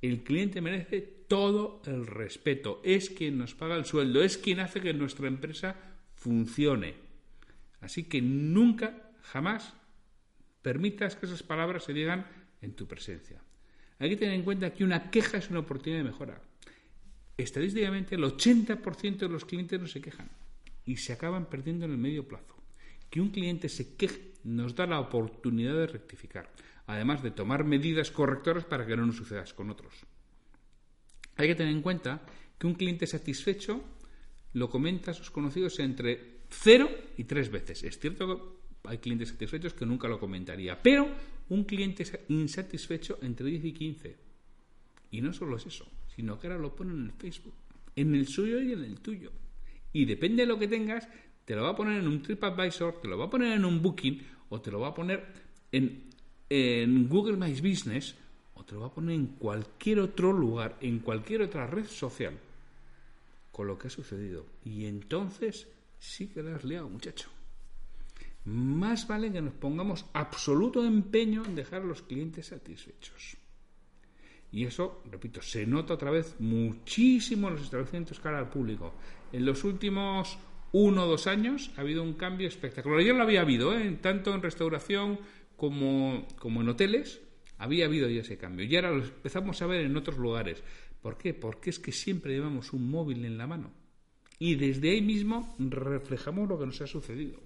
El 0.00 0.24
cliente 0.24 0.62
merece 0.62 1.02
todo 1.02 1.82
el 1.84 2.06
respeto. 2.06 2.80
Es 2.82 3.10
quien 3.10 3.36
nos 3.36 3.54
paga 3.54 3.76
el 3.76 3.84
sueldo, 3.84 4.22
es 4.22 4.38
quien 4.38 4.60
hace 4.60 4.80
que 4.80 4.94
nuestra 4.94 5.28
empresa 5.28 5.76
funcione. 6.14 6.94
Así 7.82 8.04
que 8.04 8.22
nunca, 8.22 9.10
jamás 9.20 9.74
permitas 10.62 11.16
que 11.16 11.26
esas 11.26 11.42
palabras 11.42 11.84
se 11.84 11.92
digan 11.92 12.26
en 12.62 12.72
tu 12.72 12.86
presencia. 12.88 13.42
Hay 13.98 14.08
que 14.08 14.16
tener 14.16 14.36
en 14.36 14.42
cuenta 14.42 14.72
que 14.72 14.82
una 14.82 15.10
queja 15.10 15.36
es 15.36 15.50
una 15.50 15.58
oportunidad 15.58 15.98
de 15.98 16.10
mejora. 16.10 16.40
Estadísticamente, 17.36 18.14
el 18.14 18.24
80% 18.24 19.18
de 19.18 19.28
los 19.28 19.44
clientes 19.44 19.78
no 19.78 19.86
se 19.86 20.00
quejan 20.00 20.30
y 20.86 20.96
se 20.96 21.12
acaban 21.12 21.50
perdiendo 21.50 21.84
en 21.84 21.90
el 21.90 21.98
medio 21.98 22.26
plazo. 22.26 22.56
Que 23.10 23.20
un 23.20 23.28
cliente 23.28 23.68
se 23.68 23.96
queje 23.96 24.32
nos 24.44 24.74
da 24.74 24.86
la 24.86 25.00
oportunidad 25.00 25.74
de 25.74 25.86
rectificar, 25.86 26.50
además 26.86 27.22
de 27.22 27.30
tomar 27.30 27.64
medidas 27.64 28.10
correctoras 28.10 28.64
para 28.64 28.86
que 28.86 28.96
no 28.96 29.06
nos 29.06 29.16
suceda 29.16 29.44
con 29.54 29.70
otros. 29.70 29.94
Hay 31.36 31.48
que 31.48 31.54
tener 31.54 31.72
en 31.72 31.82
cuenta 31.82 32.22
que 32.58 32.66
un 32.66 32.74
cliente 32.74 33.06
satisfecho 33.06 33.82
lo 34.52 34.70
comenta 34.70 35.10
a 35.10 35.14
sus 35.14 35.30
conocidos 35.30 35.78
entre 35.80 36.42
cero 36.48 36.88
y 37.16 37.24
tres 37.24 37.50
veces. 37.50 37.82
Es 37.82 37.98
cierto 37.98 38.26
que 38.26 38.88
hay 38.88 38.98
clientes 38.98 39.30
satisfechos 39.30 39.74
que 39.74 39.86
nunca 39.86 40.08
lo 40.08 40.20
comentaría, 40.20 40.80
pero 40.80 41.08
un 41.48 41.64
cliente 41.64 42.04
insatisfecho 42.28 43.18
entre 43.22 43.46
10 43.46 43.64
y 43.64 43.72
15. 43.72 44.16
Y 45.10 45.20
no 45.20 45.32
solo 45.32 45.56
es 45.56 45.66
eso, 45.66 45.90
sino 46.14 46.38
que 46.38 46.46
ahora 46.46 46.58
lo 46.58 46.74
pone 46.74 46.92
en 46.92 47.04
el 47.04 47.12
Facebook, 47.12 47.54
en 47.96 48.14
el 48.14 48.28
suyo 48.28 48.60
y 48.60 48.72
en 48.72 48.84
el 48.84 49.00
tuyo. 49.00 49.32
Y 49.92 50.04
depende 50.04 50.42
de 50.42 50.46
lo 50.46 50.58
que 50.58 50.68
tengas, 50.68 51.08
te 51.44 51.54
lo 51.54 51.62
va 51.62 51.70
a 51.70 51.76
poner 51.76 52.00
en 52.00 52.08
un 52.08 52.22
TripAdvisor, 52.22 53.00
te 53.00 53.08
lo 53.08 53.18
va 53.18 53.26
a 53.26 53.30
poner 53.30 53.52
en 53.52 53.64
un 53.64 53.80
Booking 53.80 54.22
o 54.48 54.60
te 54.60 54.70
lo 54.70 54.80
va 54.80 54.88
a 54.88 54.94
poner 54.94 55.24
en, 55.72 56.10
en 56.48 57.08
Google 57.08 57.36
My 57.36 57.52
Business 57.52 58.14
o 58.54 58.64
te 58.64 58.74
lo 58.74 58.80
va 58.80 58.86
a 58.86 58.94
poner 58.94 59.14
en 59.16 59.26
cualquier 59.26 60.00
otro 60.00 60.32
lugar, 60.32 60.76
en 60.80 61.00
cualquier 61.00 61.42
otra 61.42 61.66
red 61.66 61.86
social, 61.86 62.38
con 63.50 63.66
lo 63.66 63.78
que 63.78 63.88
ha 63.88 63.90
sucedido. 63.90 64.46
Y 64.64 64.86
entonces 64.86 65.68
sí 65.98 66.28
que 66.28 66.42
lo 66.42 66.54
has 66.54 66.64
liado, 66.64 66.88
muchacho. 66.88 67.28
Más 68.44 69.08
vale 69.08 69.32
que 69.32 69.40
nos 69.40 69.54
pongamos 69.54 70.04
absoluto 70.12 70.84
empeño 70.84 71.44
en 71.44 71.54
dejar 71.54 71.82
a 71.82 71.86
los 71.86 72.02
clientes 72.02 72.46
satisfechos. 72.46 73.36
Y 74.52 74.64
eso, 74.64 75.02
repito, 75.10 75.42
se 75.42 75.66
nota 75.66 75.94
otra 75.94 76.10
vez 76.10 76.36
muchísimo 76.38 77.48
en 77.48 77.54
los 77.54 77.64
establecimientos 77.64 78.20
cara 78.20 78.38
al 78.38 78.50
público. 78.50 78.94
En 79.32 79.44
los 79.44 79.64
últimos 79.64 80.38
uno 80.70 81.04
o 81.04 81.08
dos 81.08 81.26
años 81.26 81.70
ha 81.76 81.80
habido 81.80 82.02
un 82.02 82.14
cambio 82.14 82.46
espectacular. 82.46 83.02
Ya 83.02 83.14
lo 83.14 83.22
había 83.22 83.40
habido, 83.40 83.76
¿eh? 83.76 83.98
tanto 84.00 84.34
en 84.34 84.42
restauración 84.42 85.18
como, 85.70 86.60
en 86.60 86.68
hoteles, 86.68 87.20
había 87.58 87.86
habido 87.86 88.08
ya 88.08 88.20
ese 88.20 88.36
cambio. 88.36 88.66
Y 88.66 88.76
ahora 88.76 88.92
lo 88.92 89.04
empezamos 89.04 89.60
a 89.62 89.66
ver 89.66 89.84
en 89.84 89.96
otros 89.96 90.18
lugares. 90.18 90.62
¿Por 91.00 91.16
qué? 91.16 91.34
Porque 91.34 91.70
es 91.70 91.78
que 91.78 91.92
siempre 91.92 92.34
llevamos 92.34 92.72
un 92.72 92.90
móvil 92.90 93.24
en 93.24 93.38
la 93.38 93.46
mano. 93.46 93.72
Y 94.38 94.56
desde 94.56 94.90
ahí 94.90 95.02
mismo 95.02 95.54
reflejamos 95.58 96.48
lo 96.48 96.58
que 96.58 96.66
nos 96.66 96.80
ha 96.80 96.86
sucedido. 96.86 97.40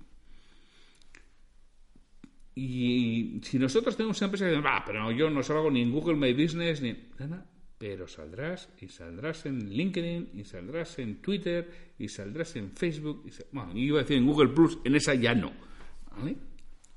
Y 2.54 3.40
si 3.44 3.58
nosotros 3.58 3.96
tenemos 3.96 4.18
una 4.20 4.26
empresa 4.26 4.46
que 4.46 4.50
dice, 4.50 4.64
ah, 4.66 4.82
pero 4.84 5.12
yo 5.12 5.30
no 5.30 5.42
salgo 5.42 5.70
ni 5.70 5.82
en 5.82 5.92
Google 5.92 6.16
My 6.16 6.32
Business, 6.32 6.82
ni... 6.82 6.96
Nada, 7.18 7.46
pero 7.78 8.08
saldrás 8.08 8.68
y 8.80 8.88
saldrás 8.88 9.46
en 9.46 9.70
LinkedIn 9.70 10.30
y 10.34 10.44
saldrás 10.44 10.98
en 10.98 11.22
Twitter 11.22 11.94
y 11.98 12.08
saldrás 12.08 12.56
en 12.56 12.72
Facebook 12.72 13.30
y 13.74 13.80
iba 13.80 14.00
a 14.00 14.02
decir 14.02 14.16
en 14.16 14.26
Google 14.26 14.48
Plus, 14.48 14.78
en 14.84 14.96
esa 14.96 15.14
ya 15.14 15.34
no. 15.34 15.52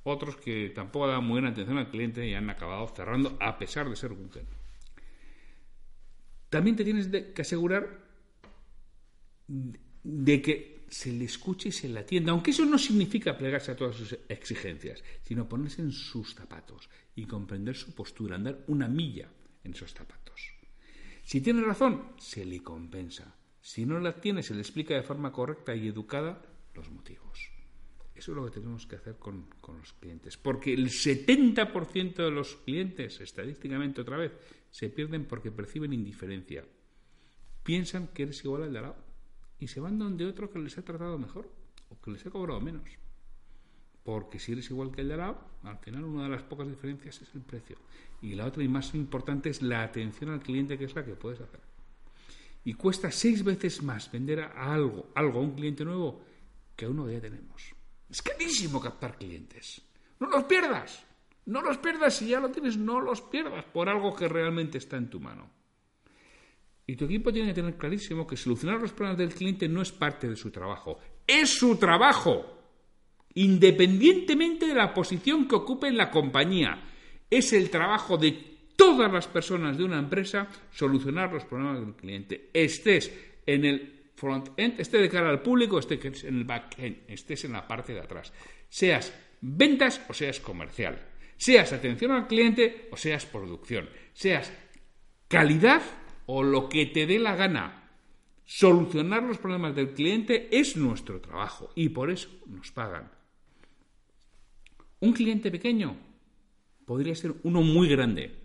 Otros 0.04 0.36
que 0.36 0.70
tampoco 0.70 1.08
dan 1.08 1.24
muy 1.24 1.34
buena 1.34 1.50
atención 1.50 1.78
al 1.78 1.90
cliente 1.90 2.28
y 2.28 2.34
han 2.34 2.50
acabado 2.50 2.88
cerrando 2.88 3.38
a 3.40 3.58
pesar 3.58 3.90
de 3.90 3.96
ser 3.96 4.14
Google. 4.14 4.46
También 6.50 6.76
te 6.76 6.84
tienes 6.84 7.08
que 7.08 7.42
asegurar 7.42 7.88
de 9.48 10.42
que 10.42 10.86
se 10.90 11.12
le 11.14 11.26
escuche 11.26 11.70
y 11.70 11.72
se 11.72 11.88
le 11.88 12.02
atienda, 12.02 12.34
aunque 12.34 12.52
eso 12.52 12.66
no 12.66 12.78
significa 12.78 13.38
plegarse 13.38 13.72
a 13.72 13.76
todas 13.76 13.96
sus 13.96 14.18
exigencias, 14.28 15.02
sino 15.24 15.48
ponerse 15.48 15.82
en 15.82 15.92
sus 15.92 16.36
zapatos 16.36 16.90
y 17.16 17.26
comprender 17.26 17.76
su 17.76 17.96
postura, 17.96 18.36
andar 18.36 18.66
una 18.68 18.90
milla 18.90 19.30
en 19.64 19.74
esos 19.74 19.94
zapatos. 19.94 20.52
Si 21.24 21.40
tiene 21.40 21.62
razón, 21.62 22.12
se 22.18 22.44
le 22.44 22.62
compensa. 22.62 23.36
Si 23.62 23.86
no 23.86 24.00
la 24.00 24.20
tiene, 24.20 24.44
se 24.44 24.54
le 24.54 24.62
explica 24.62 24.96
de 24.96 25.04
forma 25.04 25.32
correcta 25.32 25.74
y 25.76 25.88
educada 25.88 26.42
los 26.74 26.90
motivos. 26.90 27.52
Eso 28.22 28.34
es 28.34 28.36
lo 28.36 28.46
que 28.46 28.52
tenemos 28.52 28.86
que 28.86 28.98
hacer 28.98 29.16
con, 29.16 29.48
los 29.68 29.94
clientes. 29.94 30.38
Porque 30.38 30.76
el 30.76 30.90
70% 30.90 32.18
de 32.18 32.30
los 32.30 32.56
clientes, 32.58 33.20
estadísticamente 33.20 34.00
otra 34.00 34.16
vez, 34.16 34.32
se 34.70 34.90
pierden 34.90 35.26
porque 35.26 35.50
perciben 35.50 35.92
indiferencia. 35.92 36.64
Piensan 37.64 38.10
que 38.10 38.22
eres 38.22 38.46
igual 38.46 38.62
al 38.62 38.74
de 38.74 38.78
al 38.78 38.84
lado. 38.84 38.98
Y 39.58 39.70
se 39.70 39.80
van 39.80 39.98
donde 39.98 40.28
otro 40.28 40.52
que 40.52 40.60
les 40.60 40.78
ha 40.78 40.84
tratado 40.84 41.18
mejor 41.18 41.52
o 41.90 42.00
que 42.00 42.12
les 42.12 42.24
ha 42.28 42.30
cobrado 42.30 42.62
menos. 42.62 42.84
Porque 44.04 44.38
si 44.38 44.52
eres 44.52 44.70
igual 44.70 44.92
que 44.92 45.02
el 45.02 45.08
de 45.08 45.14
al 45.16 45.20
lado, 45.22 45.44
al 45.64 45.80
final 45.80 46.04
una 46.04 46.26
de 46.26 46.30
las 46.30 46.44
pocas 46.44 46.68
diferencias 46.68 47.24
es 47.24 47.34
el 47.34 47.42
precio. 47.42 47.78
Y 48.22 48.36
la 48.36 48.46
otra 48.46 48.62
y 48.62 48.68
más 48.68 48.94
importante 48.94 49.50
es 49.50 49.64
la 49.64 49.82
atención 49.82 50.30
al 50.30 50.44
cliente, 50.44 50.78
que 50.78 50.86
es 50.86 50.94
la 50.94 51.04
que 51.04 51.16
puedes 51.16 51.42
hacer. 51.42 51.62
Y 52.66 52.76
cuesta 52.76 53.10
seis 53.10 53.44
veces 53.44 53.82
más 53.82 54.12
vender 54.12 54.42
a 54.42 54.72
algo, 54.72 55.10
algo 55.16 55.40
a 55.40 55.42
un 55.42 55.56
cliente 55.56 55.84
nuevo 55.84 56.22
que 56.76 56.86
a 56.86 56.90
uno 56.90 57.08
que 57.08 57.14
ya 57.14 57.22
tenemos. 57.22 57.81
Es 58.12 58.22
carísimo 58.22 58.82
captar 58.82 59.18
clientes. 59.18 59.82
No 60.20 60.28
los 60.28 60.44
pierdas. 60.44 61.06
No 61.46 61.62
los 61.62 61.78
pierdas. 61.78 62.18
Si 62.18 62.28
ya 62.28 62.42
lo 62.42 62.50
tienes, 62.50 62.78
no 62.78 63.00
los 63.00 63.22
pierdas 63.22 63.64
por 63.66 63.88
algo 63.88 64.14
que 64.14 64.28
realmente 64.28 64.78
está 64.78 64.98
en 64.98 65.10
tu 65.10 65.20
mano. 65.22 65.50
Y 66.86 66.98
tu 66.98 67.06
equipo 67.06 67.32
tiene 67.32 67.50
que 67.50 67.54
tener 67.54 67.78
clarísimo 67.78 68.28
que 68.28 68.36
solucionar 68.36 68.82
los 68.82 68.92
problemas 68.92 69.18
del 69.18 69.34
cliente 69.34 69.70
no 69.70 69.82
es 69.82 69.94
parte 69.94 70.28
de 70.28 70.36
su 70.36 70.52
trabajo. 70.52 71.00
Es 71.26 71.58
su 71.58 71.78
trabajo. 71.78 72.58
independientemente 73.34 74.68
de 74.68 74.76
la 74.76 74.94
posición 74.94 75.48
que 75.48 75.56
ocupe 75.56 75.88
en 75.88 75.96
la 75.96 76.12
compañía. 76.12 76.84
Es 77.30 77.54
el 77.54 77.70
trabajo 77.70 78.18
de 78.18 78.32
todas 78.76 79.10
las 79.10 79.28
personas 79.28 79.78
de 79.78 79.86
una 79.86 80.00
empresa 80.00 80.50
solucionar 80.70 81.32
los 81.32 81.46
problemas 81.46 81.80
del 81.80 81.96
cliente. 81.96 82.50
Estés 82.54 83.10
en 83.46 83.64
el 83.64 84.01
front-end, 84.22 84.80
estés 84.80 85.02
de 85.02 85.10
cara 85.10 85.30
al 85.30 85.42
público, 85.42 85.80
estés 85.80 86.24
en 86.24 86.38
el 86.38 86.44
back-end, 86.44 87.10
estés 87.10 87.44
en 87.46 87.54
la 87.54 87.68
parte 87.68 87.94
de 87.94 88.02
atrás. 88.02 88.32
Seas 88.70 89.12
ventas 89.42 90.00
o 90.08 90.14
seas 90.14 90.40
comercial. 90.40 91.02
Seas 91.38 91.74
atención 91.74 92.12
al 92.12 92.28
cliente 92.28 92.88
o 92.92 92.98
seas 92.98 93.26
producción. 93.26 93.90
Seas 94.14 94.54
calidad 95.28 95.82
o 96.28 96.44
lo 96.44 96.70
que 96.70 96.86
te 96.86 97.08
dé 97.08 97.18
la 97.18 97.36
gana. 97.36 97.90
Solucionar 98.46 99.24
los 99.24 99.40
problemas 99.40 99.76
del 99.76 99.94
cliente 99.94 100.50
es 100.52 100.78
nuestro 100.78 101.20
trabajo 101.20 101.72
y 101.74 101.90
por 101.90 102.12
eso 102.12 102.30
nos 102.46 102.72
pagan. 102.72 103.10
Un 105.00 105.14
cliente 105.14 105.50
pequeño 105.50 105.98
podría 106.86 107.16
ser 107.16 107.34
uno 107.42 107.64
muy 107.64 107.90
grande, 107.90 108.41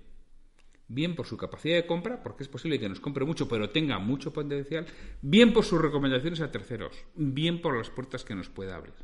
bien 0.89 1.15
por 1.15 1.27
su 1.27 1.37
capacidad 1.37 1.77
de 1.77 1.87
compra, 1.87 2.23
porque 2.23 2.43
es 2.43 2.49
posible 2.49 2.79
que 2.79 2.89
nos 2.89 3.01
compre 3.01 3.25
mucho, 3.25 3.49
pero 3.49 3.71
tenga 3.71 3.99
mucho 3.99 4.33
potencial, 4.33 4.87
bien 5.23 5.53
por 5.53 5.65
sus 5.65 5.81
recomendaciones 5.81 6.41
a 6.41 6.51
terceros, 6.51 7.05
bien 7.15 7.61
por 7.61 7.77
las 7.77 7.91
puertas 7.91 8.25
que 8.25 8.35
nos 8.35 8.49
pueda 8.49 8.77
abrir. 8.77 8.95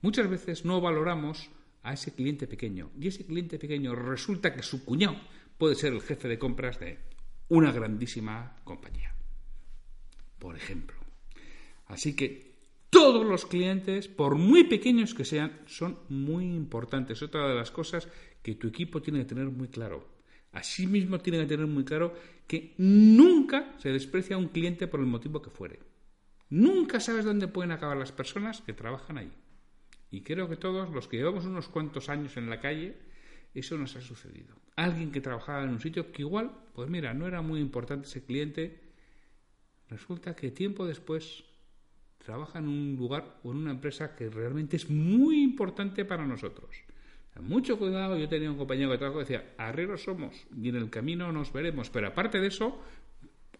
Muchas 0.00 0.28
veces 0.28 0.64
no 0.64 0.80
valoramos 0.80 1.50
a 1.82 1.92
ese 1.92 2.14
cliente 2.14 2.46
pequeño 2.46 2.90
y 2.98 3.08
ese 3.08 3.26
cliente 3.26 3.58
pequeño 3.58 3.94
resulta 3.94 4.52
que 4.52 4.62
su 4.62 4.84
cuñado 4.84 5.16
puede 5.56 5.74
ser 5.74 5.92
el 5.92 6.02
jefe 6.02 6.28
de 6.28 6.38
compras 6.38 6.78
de 6.78 6.98
una 7.48 7.72
grandísima 7.72 8.56
compañía, 8.64 9.14
por 10.38 10.56
ejemplo. 10.56 10.96
Así 11.86 12.14
que 12.14 12.48
todos 12.90 13.26
los 13.26 13.46
clientes, 13.46 14.08
por 14.08 14.36
muy 14.36 14.64
pequeños 14.64 15.14
que 15.14 15.24
sean, 15.24 15.60
son 15.66 15.98
muy 16.08 16.44
importantes. 16.44 17.22
Otra 17.22 17.48
de 17.48 17.54
las 17.54 17.70
cosas 17.70 18.08
que 18.42 18.54
tu 18.54 18.68
equipo 18.68 19.02
tiene 19.02 19.20
que 19.20 19.26
tener 19.26 19.46
muy 19.46 19.68
claro. 19.68 20.17
Asimismo, 20.52 21.20
tiene 21.20 21.40
que 21.40 21.46
tener 21.46 21.66
muy 21.66 21.84
claro 21.84 22.14
que 22.46 22.74
nunca 22.78 23.74
se 23.78 23.90
desprecia 23.90 24.36
a 24.36 24.38
un 24.38 24.48
cliente 24.48 24.86
por 24.86 25.00
el 25.00 25.06
motivo 25.06 25.42
que 25.42 25.50
fuere. 25.50 25.80
Nunca 26.50 27.00
sabes 27.00 27.24
dónde 27.24 27.48
pueden 27.48 27.72
acabar 27.72 27.96
las 27.96 28.12
personas 28.12 28.62
que 28.62 28.72
trabajan 28.72 29.18
ahí. 29.18 29.30
Y 30.10 30.22
creo 30.22 30.48
que 30.48 30.56
todos 30.56 30.90
los 30.90 31.06
que 31.06 31.18
llevamos 31.18 31.44
unos 31.44 31.68
cuantos 31.68 32.08
años 32.08 32.36
en 32.38 32.48
la 32.48 32.60
calle, 32.60 32.96
eso 33.54 33.76
nos 33.76 33.94
ha 33.96 34.00
sucedido. 34.00 34.56
Alguien 34.76 35.12
que 35.12 35.20
trabajaba 35.20 35.62
en 35.64 35.70
un 35.70 35.80
sitio 35.80 36.10
que 36.12 36.22
igual, 36.22 36.50
pues 36.74 36.88
mira, 36.88 37.12
no 37.12 37.26
era 37.26 37.42
muy 37.42 37.60
importante 37.60 38.06
ese 38.06 38.24
cliente, 38.24 38.80
resulta 39.90 40.34
que 40.34 40.50
tiempo 40.50 40.86
después 40.86 41.44
trabaja 42.18 42.58
en 42.58 42.68
un 42.68 42.96
lugar 42.96 43.38
o 43.42 43.52
en 43.52 43.58
una 43.58 43.70
empresa 43.70 44.14
que 44.14 44.30
realmente 44.30 44.76
es 44.76 44.88
muy 44.88 45.42
importante 45.42 46.04
para 46.04 46.26
nosotros. 46.26 46.70
Mucho 47.40 47.78
cuidado, 47.78 48.18
yo 48.18 48.28
tenía 48.28 48.50
un 48.50 48.58
compañero 48.58 48.90
de 48.90 48.98
trabajo 48.98 49.20
que 49.20 49.24
decía, 49.24 49.54
arrieros 49.58 50.02
somos 50.02 50.34
y 50.60 50.70
en 50.70 50.76
el 50.76 50.90
camino 50.90 51.30
nos 51.30 51.52
veremos, 51.52 51.88
pero 51.88 52.08
aparte 52.08 52.40
de 52.40 52.48
eso, 52.48 52.80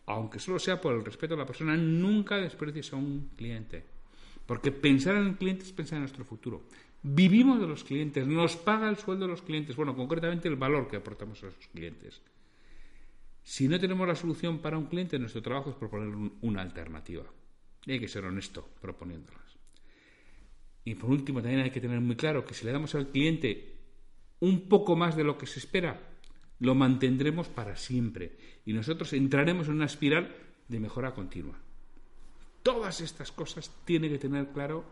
aunque 0.07 0.41
solo 0.41 0.59
sea 0.59 0.81
por 0.81 0.95
el 0.95 1.05
respeto 1.05 1.35
a 1.35 1.39
la 1.39 1.47
persona, 1.47 1.77
nunca 1.77 2.37
desprecies 2.37 2.93
a 2.93 2.97
un 2.97 3.31
cliente. 3.37 3.85
Porque 4.47 4.73
pensar 4.73 5.15
en 5.17 5.27
el 5.27 5.37
cliente 5.37 5.65
es 5.65 5.73
pensar 5.73 5.97
en 5.97 6.03
nuestro 6.03 6.25
futuro. 6.25 6.63
Vivimos 7.03 7.61
de 7.61 7.69
los 7.69 7.85
clientes, 7.85 8.27
nos 8.27 8.57
paga 8.57 8.89
el 8.89 8.97
sueldo 8.97 9.27
de 9.27 9.33
los 9.33 9.43
clientes, 9.43 9.77
bueno, 9.77 9.95
concretamente 9.95 10.49
el 10.49 10.57
valor 10.57 10.89
que 10.89 10.97
aportamos 10.97 11.43
a 11.45 11.49
esos 11.49 11.69
clientes. 11.69 12.21
Si 13.45 13.69
no 13.69 13.79
tenemos 13.79 14.09
la 14.09 14.17
solución 14.17 14.59
para 14.59 14.77
un 14.77 14.87
cliente, 14.87 15.19
nuestro 15.19 15.41
trabajo 15.41 15.71
es 15.71 15.77
proponer 15.77 16.13
una 16.41 16.63
alternativa. 16.63 17.25
Y 17.87 17.93
hay 17.93 18.01
que 18.01 18.09
ser 18.09 18.25
honesto 18.25 18.69
proponiéndolas. 18.81 19.48
Y 20.89 20.95
por 20.95 21.11
último, 21.11 21.43
también 21.43 21.61
hay 21.61 21.71
que 21.71 21.83
tener 21.83 22.01
muy 22.01 22.17
claro 22.17 22.47
que 22.47 22.55
si 22.55 22.65
le 22.65 22.73
damos 22.73 22.95
al 22.95 23.09
cliente 23.09 23.75
un 24.41 24.71
poco 24.71 24.97
más 24.97 25.17
de 25.17 25.23
lo 25.23 25.37
que 25.37 25.45
se 25.45 25.59
espera, 25.59 26.01
lo 26.61 26.75
mantendremos 26.75 27.47
para 27.47 27.77
siempre. 27.77 28.39
Y 28.65 28.73
nosotros 28.73 29.13
entraremos 29.13 29.69
en 29.69 29.75
una 29.75 29.85
espiral 29.85 30.35
de 30.67 30.81
mejora 30.81 31.13
continua. 31.13 31.59
Todas 32.63 33.03
estas 33.03 33.33
cosas 33.33 33.71
tiene 33.85 34.09
que 34.09 34.17
tener 34.17 34.49
claro 34.49 34.83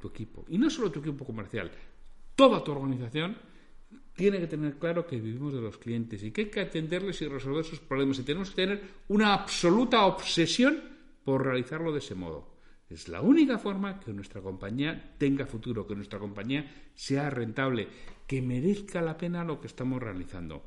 tu 0.00 0.08
equipo. 0.08 0.44
Y 0.48 0.58
no 0.58 0.68
solo 0.68 0.90
tu 0.90 0.98
equipo 0.98 1.24
comercial, 1.24 1.70
toda 2.34 2.64
tu 2.64 2.72
organización 2.72 3.36
tiene 4.16 4.40
que 4.40 4.48
tener 4.48 4.78
claro 4.78 5.06
que 5.06 5.20
vivimos 5.20 5.54
de 5.54 5.60
los 5.60 5.78
clientes 5.78 6.24
y 6.24 6.32
que 6.32 6.40
hay 6.40 6.50
que 6.50 6.60
atenderles 6.60 7.22
y 7.22 7.28
resolver 7.28 7.64
sus 7.64 7.78
problemas. 7.78 8.18
Y 8.18 8.24
tenemos 8.24 8.50
que 8.50 8.56
tener 8.56 8.82
una 9.06 9.32
absoluta 9.32 10.06
obsesión 10.06 10.82
por 11.24 11.44
realizarlo 11.44 11.92
de 11.92 12.00
ese 12.00 12.16
modo. 12.16 12.49
Es 12.90 13.08
la 13.08 13.22
única 13.22 13.56
forma 13.56 14.00
que 14.00 14.12
nuestra 14.12 14.40
compañía 14.40 15.14
tenga 15.16 15.46
futuro, 15.46 15.86
que 15.86 15.94
nuestra 15.94 16.18
compañía 16.18 16.90
sea 16.94 17.30
rentable, 17.30 17.86
que 18.26 18.42
merezca 18.42 19.00
la 19.00 19.16
pena 19.16 19.44
lo 19.44 19.60
que 19.60 19.68
estamos 19.68 20.02
realizando. 20.02 20.64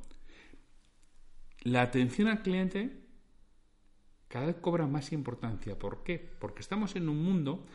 La 1.64 1.82
atención 1.82 2.30
al 2.30 2.42
cliente 2.42 3.04
cada 4.30 4.48
vez 4.48 4.56
cobra 4.56 4.88
más 4.88 5.12
importancia. 5.12 5.78
¿Por 5.78 6.04
qué? 6.04 6.18
Porque 6.18 6.62
estamos 6.62 6.96
en 6.96 7.10
un 7.10 7.22
mundo 7.22 7.66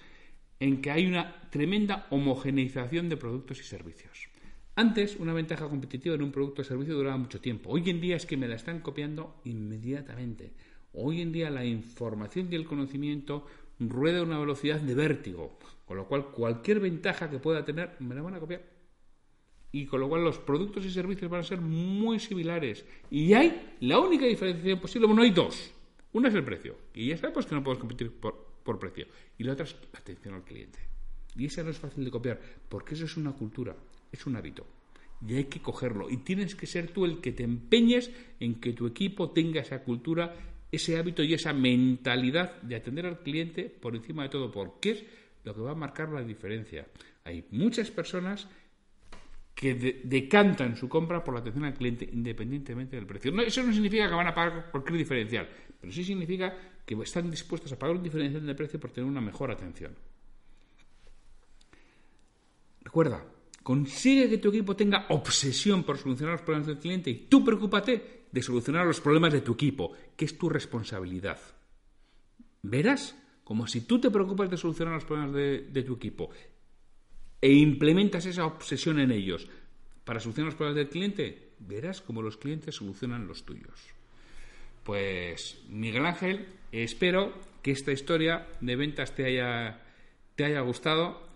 en 0.61 0.81
que 0.81 0.91
hay 0.91 1.07
una 1.07 1.51
tremenda 1.51 2.07
homogeneización 2.11 3.11
de 3.11 3.19
productos 3.19 3.61
y 3.61 3.65
servicios. 3.65 4.29
Antes, 4.75 5.17
una 5.17 5.35
ventaja 5.35 5.69
competitiva 5.69 6.15
en 6.15 6.23
un 6.23 6.33
producto 6.33 6.63
o 6.63 6.65
servicio 6.65 6.95
duraba 6.95 7.17
mucho 7.17 7.41
tiempo. 7.41 7.71
Hoy 7.71 7.89
en 7.91 8.01
día 8.01 8.17
es 8.17 8.27
que 8.27 8.37
me 8.37 8.49
la 8.49 8.57
están 8.57 8.81
copiando 8.81 9.41
inmediatamente. 9.45 10.53
Hoy 10.93 11.21
en 11.21 11.33
día 11.33 11.51
la 11.51 11.65
información 11.65 12.49
y 12.51 12.57
el 12.57 12.65
conocimiento 12.65 13.47
rueda 13.81 14.21
a 14.21 14.23
una 14.23 14.39
velocidad 14.39 14.81
de 14.81 14.95
vértigo, 14.95 15.59
con 15.87 15.97
lo 15.97 16.07
cual 16.07 16.27
cualquier 16.27 16.81
ventaja 16.81 17.31
que 17.31 17.39
pueda 17.39 17.65
tener 17.65 17.97
me 18.01 18.15
la 18.15 18.23
van 18.23 18.35
a 18.35 18.41
copiar. 18.41 18.63
Y 19.71 19.87
con 19.87 20.01
lo 20.01 20.09
cual 20.09 20.25
los 20.25 20.39
productos 20.39 20.85
y 20.87 20.91
servicios 20.91 21.31
van 21.31 21.41
a 21.41 21.45
ser 21.45 21.61
muy 21.61 22.19
similares. 22.19 22.85
Y 23.11 23.35
hay 23.35 23.77
la 23.81 23.99
única 23.99 24.25
diferenciación 24.25 24.81
posible, 24.81 25.07
bueno, 25.07 25.23
hay 25.23 25.31
dos. 25.31 25.73
Una 26.13 26.29
es 26.29 26.35
el 26.35 26.45
precio, 26.45 26.75
y 26.95 27.09
ya 27.09 27.19
sabemos 27.19 27.45
que 27.45 27.55
no 27.55 27.63
podemos 27.63 27.81
competir 27.81 28.11
por, 28.11 28.35
por 28.65 28.79
precio. 28.79 29.07
Y 29.37 29.45
la 29.45 29.53
otra 29.53 29.67
es 29.67 29.77
atención 29.93 30.35
al 30.35 30.45
cliente. 30.45 30.79
Y 31.37 31.47
esa 31.47 31.63
no 31.63 31.71
es 31.71 31.79
fácil 31.79 32.05
de 32.05 32.11
copiar, 32.11 32.41
porque 32.69 32.95
eso 32.95 33.05
es 33.05 33.17
una 33.17 33.33
cultura, 33.33 33.77
es 34.11 34.27
un 34.27 34.37
hábito. 34.37 34.67
Y 35.27 35.35
hay 35.35 35.45
que 35.45 35.61
cogerlo. 35.61 36.09
Y 36.09 36.19
tienes 36.19 36.55
que 36.55 36.67
ser 36.67 36.89
tú 36.91 37.05
el 37.05 37.21
que 37.21 37.33
te 37.33 37.45
empeñes 37.45 38.11
en 38.41 38.61
que 38.61 38.73
tu 38.73 38.87
equipo 38.87 39.31
tenga 39.31 39.61
esa 39.61 39.83
cultura 39.85 40.35
ese 40.71 40.99
hábito 40.99 41.23
y 41.23 41.35
esa 41.35 41.53
mentalidad 41.53 42.61
de 42.63 42.77
atender 42.77 43.07
al 43.07 43.21
cliente 43.21 43.65
por 43.65 43.97
encima 43.97 44.25
de 44.25 44.29
todo, 44.29 44.51
porque 44.51 44.91
es 44.91 45.05
lo 45.45 45.55
que 45.55 45.61
va 45.61 45.73
a 45.73 45.75
marcar 45.75 46.11
la 46.11 46.23
diferencia. 46.23 46.87
Hay 47.25 47.47
muchas 47.51 47.91
personas 47.91 48.49
que 49.55 49.75
decantan 50.05 50.77
su 50.77 50.89
compra 50.89 51.25
por 51.25 51.35
la 51.35 51.41
atención 51.41 51.65
al 51.65 51.75
cliente 51.75 52.09
independientemente 52.13 52.97
del 52.97 53.07
precio. 53.07 53.37
Eso 53.41 53.63
no 53.63 53.73
significa 53.73 54.09
que 54.09 54.15
van 54.15 54.29
a 54.29 54.35
pagar 54.35 54.71
cualquier 54.71 54.99
diferencial, 54.99 55.49
pero 55.81 55.93
sí 55.93 56.05
significa 56.05 56.57
que 56.87 56.95
están 57.03 57.31
dispuestos 57.31 57.73
a 57.73 57.79
pagar 57.79 57.97
un 57.97 58.03
diferencial 58.03 58.47
de 58.47 58.55
precio 58.55 58.79
por 58.79 58.93
tener 58.93 59.11
una 59.11 59.21
mejor 59.21 59.51
atención. 59.51 59.95
Recuerda, 62.83 63.25
consigue 63.63 64.31
que 64.31 64.39
tu 64.39 64.51
equipo 64.51 64.77
tenga 64.77 65.07
obsesión 65.09 65.83
por 65.83 65.99
solucionar 65.99 66.35
los 66.35 66.43
problemas 66.43 66.69
del 66.69 66.79
cliente 66.79 67.11
y 67.11 67.27
tú 67.29 67.45
preocúpate 67.45 68.18
de 68.33 68.43
solucionar 68.43 68.87
los 68.87 69.01
problemas 69.01 69.33
de 69.33 69.41
tu 69.41 69.53
equipo, 69.53 69.93
que 70.17 70.25
es 70.25 70.37
tu 70.37 70.49
responsabilidad. 70.49 71.39
Verás 72.63 73.17
como 73.45 73.67
si 73.67 73.83
tú 73.83 74.01
te 74.01 74.11
preocupas 74.11 74.51
de 74.51 74.57
solucionar 74.57 74.95
los 74.95 75.05
problemas 75.05 75.33
de, 75.33 75.83
tu 75.83 75.95
equipo 75.95 76.31
e 77.41 77.53
implementas 77.53 78.27
esa 78.27 78.45
obsesión 78.45 78.99
en 79.01 79.11
ellos 79.11 79.49
para 80.05 80.21
solucionar 80.21 80.49
los 80.49 80.57
problemas 80.57 80.77
del 80.77 80.89
cliente, 80.89 81.53
verás 81.59 82.01
como 82.01 82.23
los 82.23 82.37
clientes 82.37 82.75
solucionan 82.75 83.27
los 83.27 83.45
tuyos. 83.45 83.81
Pues 84.85 85.63
Miguel 85.69 86.07
Ángel, 86.07 86.49
espero 86.73 87.35
que 87.63 87.71
esta 87.71 87.93
historia 87.93 88.49
de 88.61 88.77
ventas 88.77 89.15
te 89.15 89.25
haya, 89.27 89.83
te 90.35 90.45
haya 90.45 90.61
gustado 90.61 91.28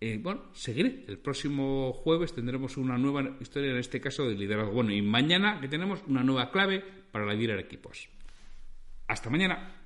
eh, 0.00 0.18
bueno, 0.22 0.44
seguiré. 0.52 1.04
El 1.08 1.18
próximo 1.18 1.92
jueves 1.92 2.32
tendremos 2.32 2.78
una 2.78 2.96
nueva 2.96 3.36
historia, 3.40 3.70
en 3.70 3.76
este 3.76 4.00
caso 4.00 4.26
de 4.26 4.34
liderazgo. 4.34 4.72
Bueno, 4.72 4.92
y 4.92 5.02
mañana 5.02 5.60
que 5.60 5.68
tenemos 5.68 6.02
una 6.06 6.22
nueva 6.22 6.50
clave 6.50 6.82
para 7.12 7.32
liderar 7.34 7.58
equipos. 7.58 8.08
Hasta 9.08 9.28
mañana. 9.28 9.76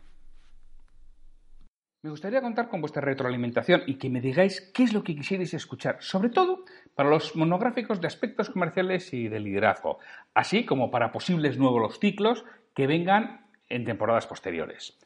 Me 2.02 2.10
gustaría 2.10 2.42
contar 2.42 2.68
con 2.68 2.82
vuestra 2.82 3.00
retroalimentación 3.00 3.82
y 3.86 3.94
que 3.94 4.10
me 4.10 4.20
digáis 4.20 4.60
qué 4.74 4.82
es 4.82 4.92
lo 4.92 5.02
que 5.02 5.16
quisierais 5.16 5.54
escuchar, 5.54 5.96
sobre 6.00 6.28
todo 6.28 6.64
para 6.94 7.08
los 7.08 7.34
monográficos 7.34 8.00
de 8.00 8.06
aspectos 8.06 8.50
comerciales 8.50 9.12
y 9.14 9.28
de 9.28 9.40
liderazgo, 9.40 9.98
así 10.34 10.66
como 10.66 10.90
para 10.90 11.10
posibles 11.10 11.56
nuevos 11.56 11.98
ciclos 11.98 12.44
que 12.74 12.86
vengan 12.86 13.46
en 13.70 13.86
temporadas 13.86 14.26
posteriores. 14.26 14.98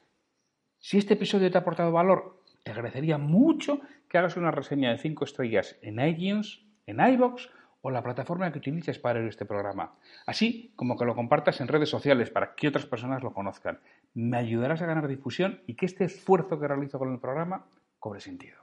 Si 0.80 0.98
este 0.98 1.14
episodio 1.14 1.50
te 1.50 1.56
ha 1.56 1.60
aportado 1.60 1.92
valor, 1.92 2.42
te 2.64 2.72
agradecería 2.72 3.16
mucho 3.16 3.80
que 4.08 4.18
hagas 4.18 4.36
una 4.36 4.50
reseña 4.50 4.90
de 4.90 4.98
5 4.98 5.24
estrellas 5.24 5.76
en 5.82 6.00
iTunes, 6.00 6.64
en 6.86 7.00
iBox 7.00 7.48
o 7.80 7.90
la 7.90 8.02
plataforma 8.02 8.50
que 8.50 8.58
utilices 8.58 8.98
para 8.98 9.20
ver 9.20 9.28
este 9.28 9.44
programa. 9.44 9.94
Así 10.26 10.72
como 10.76 10.96
que 10.96 11.04
lo 11.04 11.14
compartas 11.14 11.60
en 11.60 11.68
redes 11.68 11.88
sociales 11.88 12.30
para 12.30 12.54
que 12.54 12.68
otras 12.68 12.86
personas 12.86 13.22
lo 13.22 13.32
conozcan. 13.32 13.78
Me 14.14 14.36
ayudarás 14.36 14.82
a 14.82 14.86
ganar 14.86 15.06
difusión 15.06 15.60
y 15.66 15.74
que 15.74 15.86
este 15.86 16.04
esfuerzo 16.04 16.58
que 16.58 16.66
realizo 16.66 16.98
con 16.98 17.12
el 17.12 17.20
programa 17.20 17.66
cobre 17.98 18.20
sentido. 18.20 18.56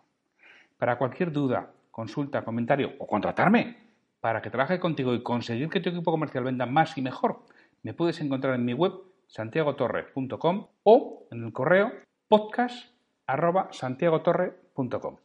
Para 0.78 0.98
cualquier 0.98 1.32
duda, 1.32 1.72
consulta, 1.92 2.44
comentario 2.44 2.94
o 3.00 3.08
contratarme 3.08 3.86
para 4.20 4.42
que 4.42 4.50
trabaje 4.50 4.80
contigo 4.80 5.14
y 5.14 5.24
conseguir 5.24 5.70
que 5.70 5.80
tu 5.80 5.90
equipo 5.90 6.12
comercial 6.12 6.44
venda 6.44 6.66
más 6.66 6.98
y 6.98 7.02
mejor, 7.02 7.46
me 7.84 7.94
puedes 7.94 8.20
encontrar 8.20 8.56
en 8.56 8.66
mi 8.66 8.74
web 8.74 8.92
santiagotorre.com 9.28 10.68
o 10.84 11.28
en 11.32 11.44
el 11.44 11.54
correo 11.54 11.92
podcast.santiagotorre.com. 12.28 15.25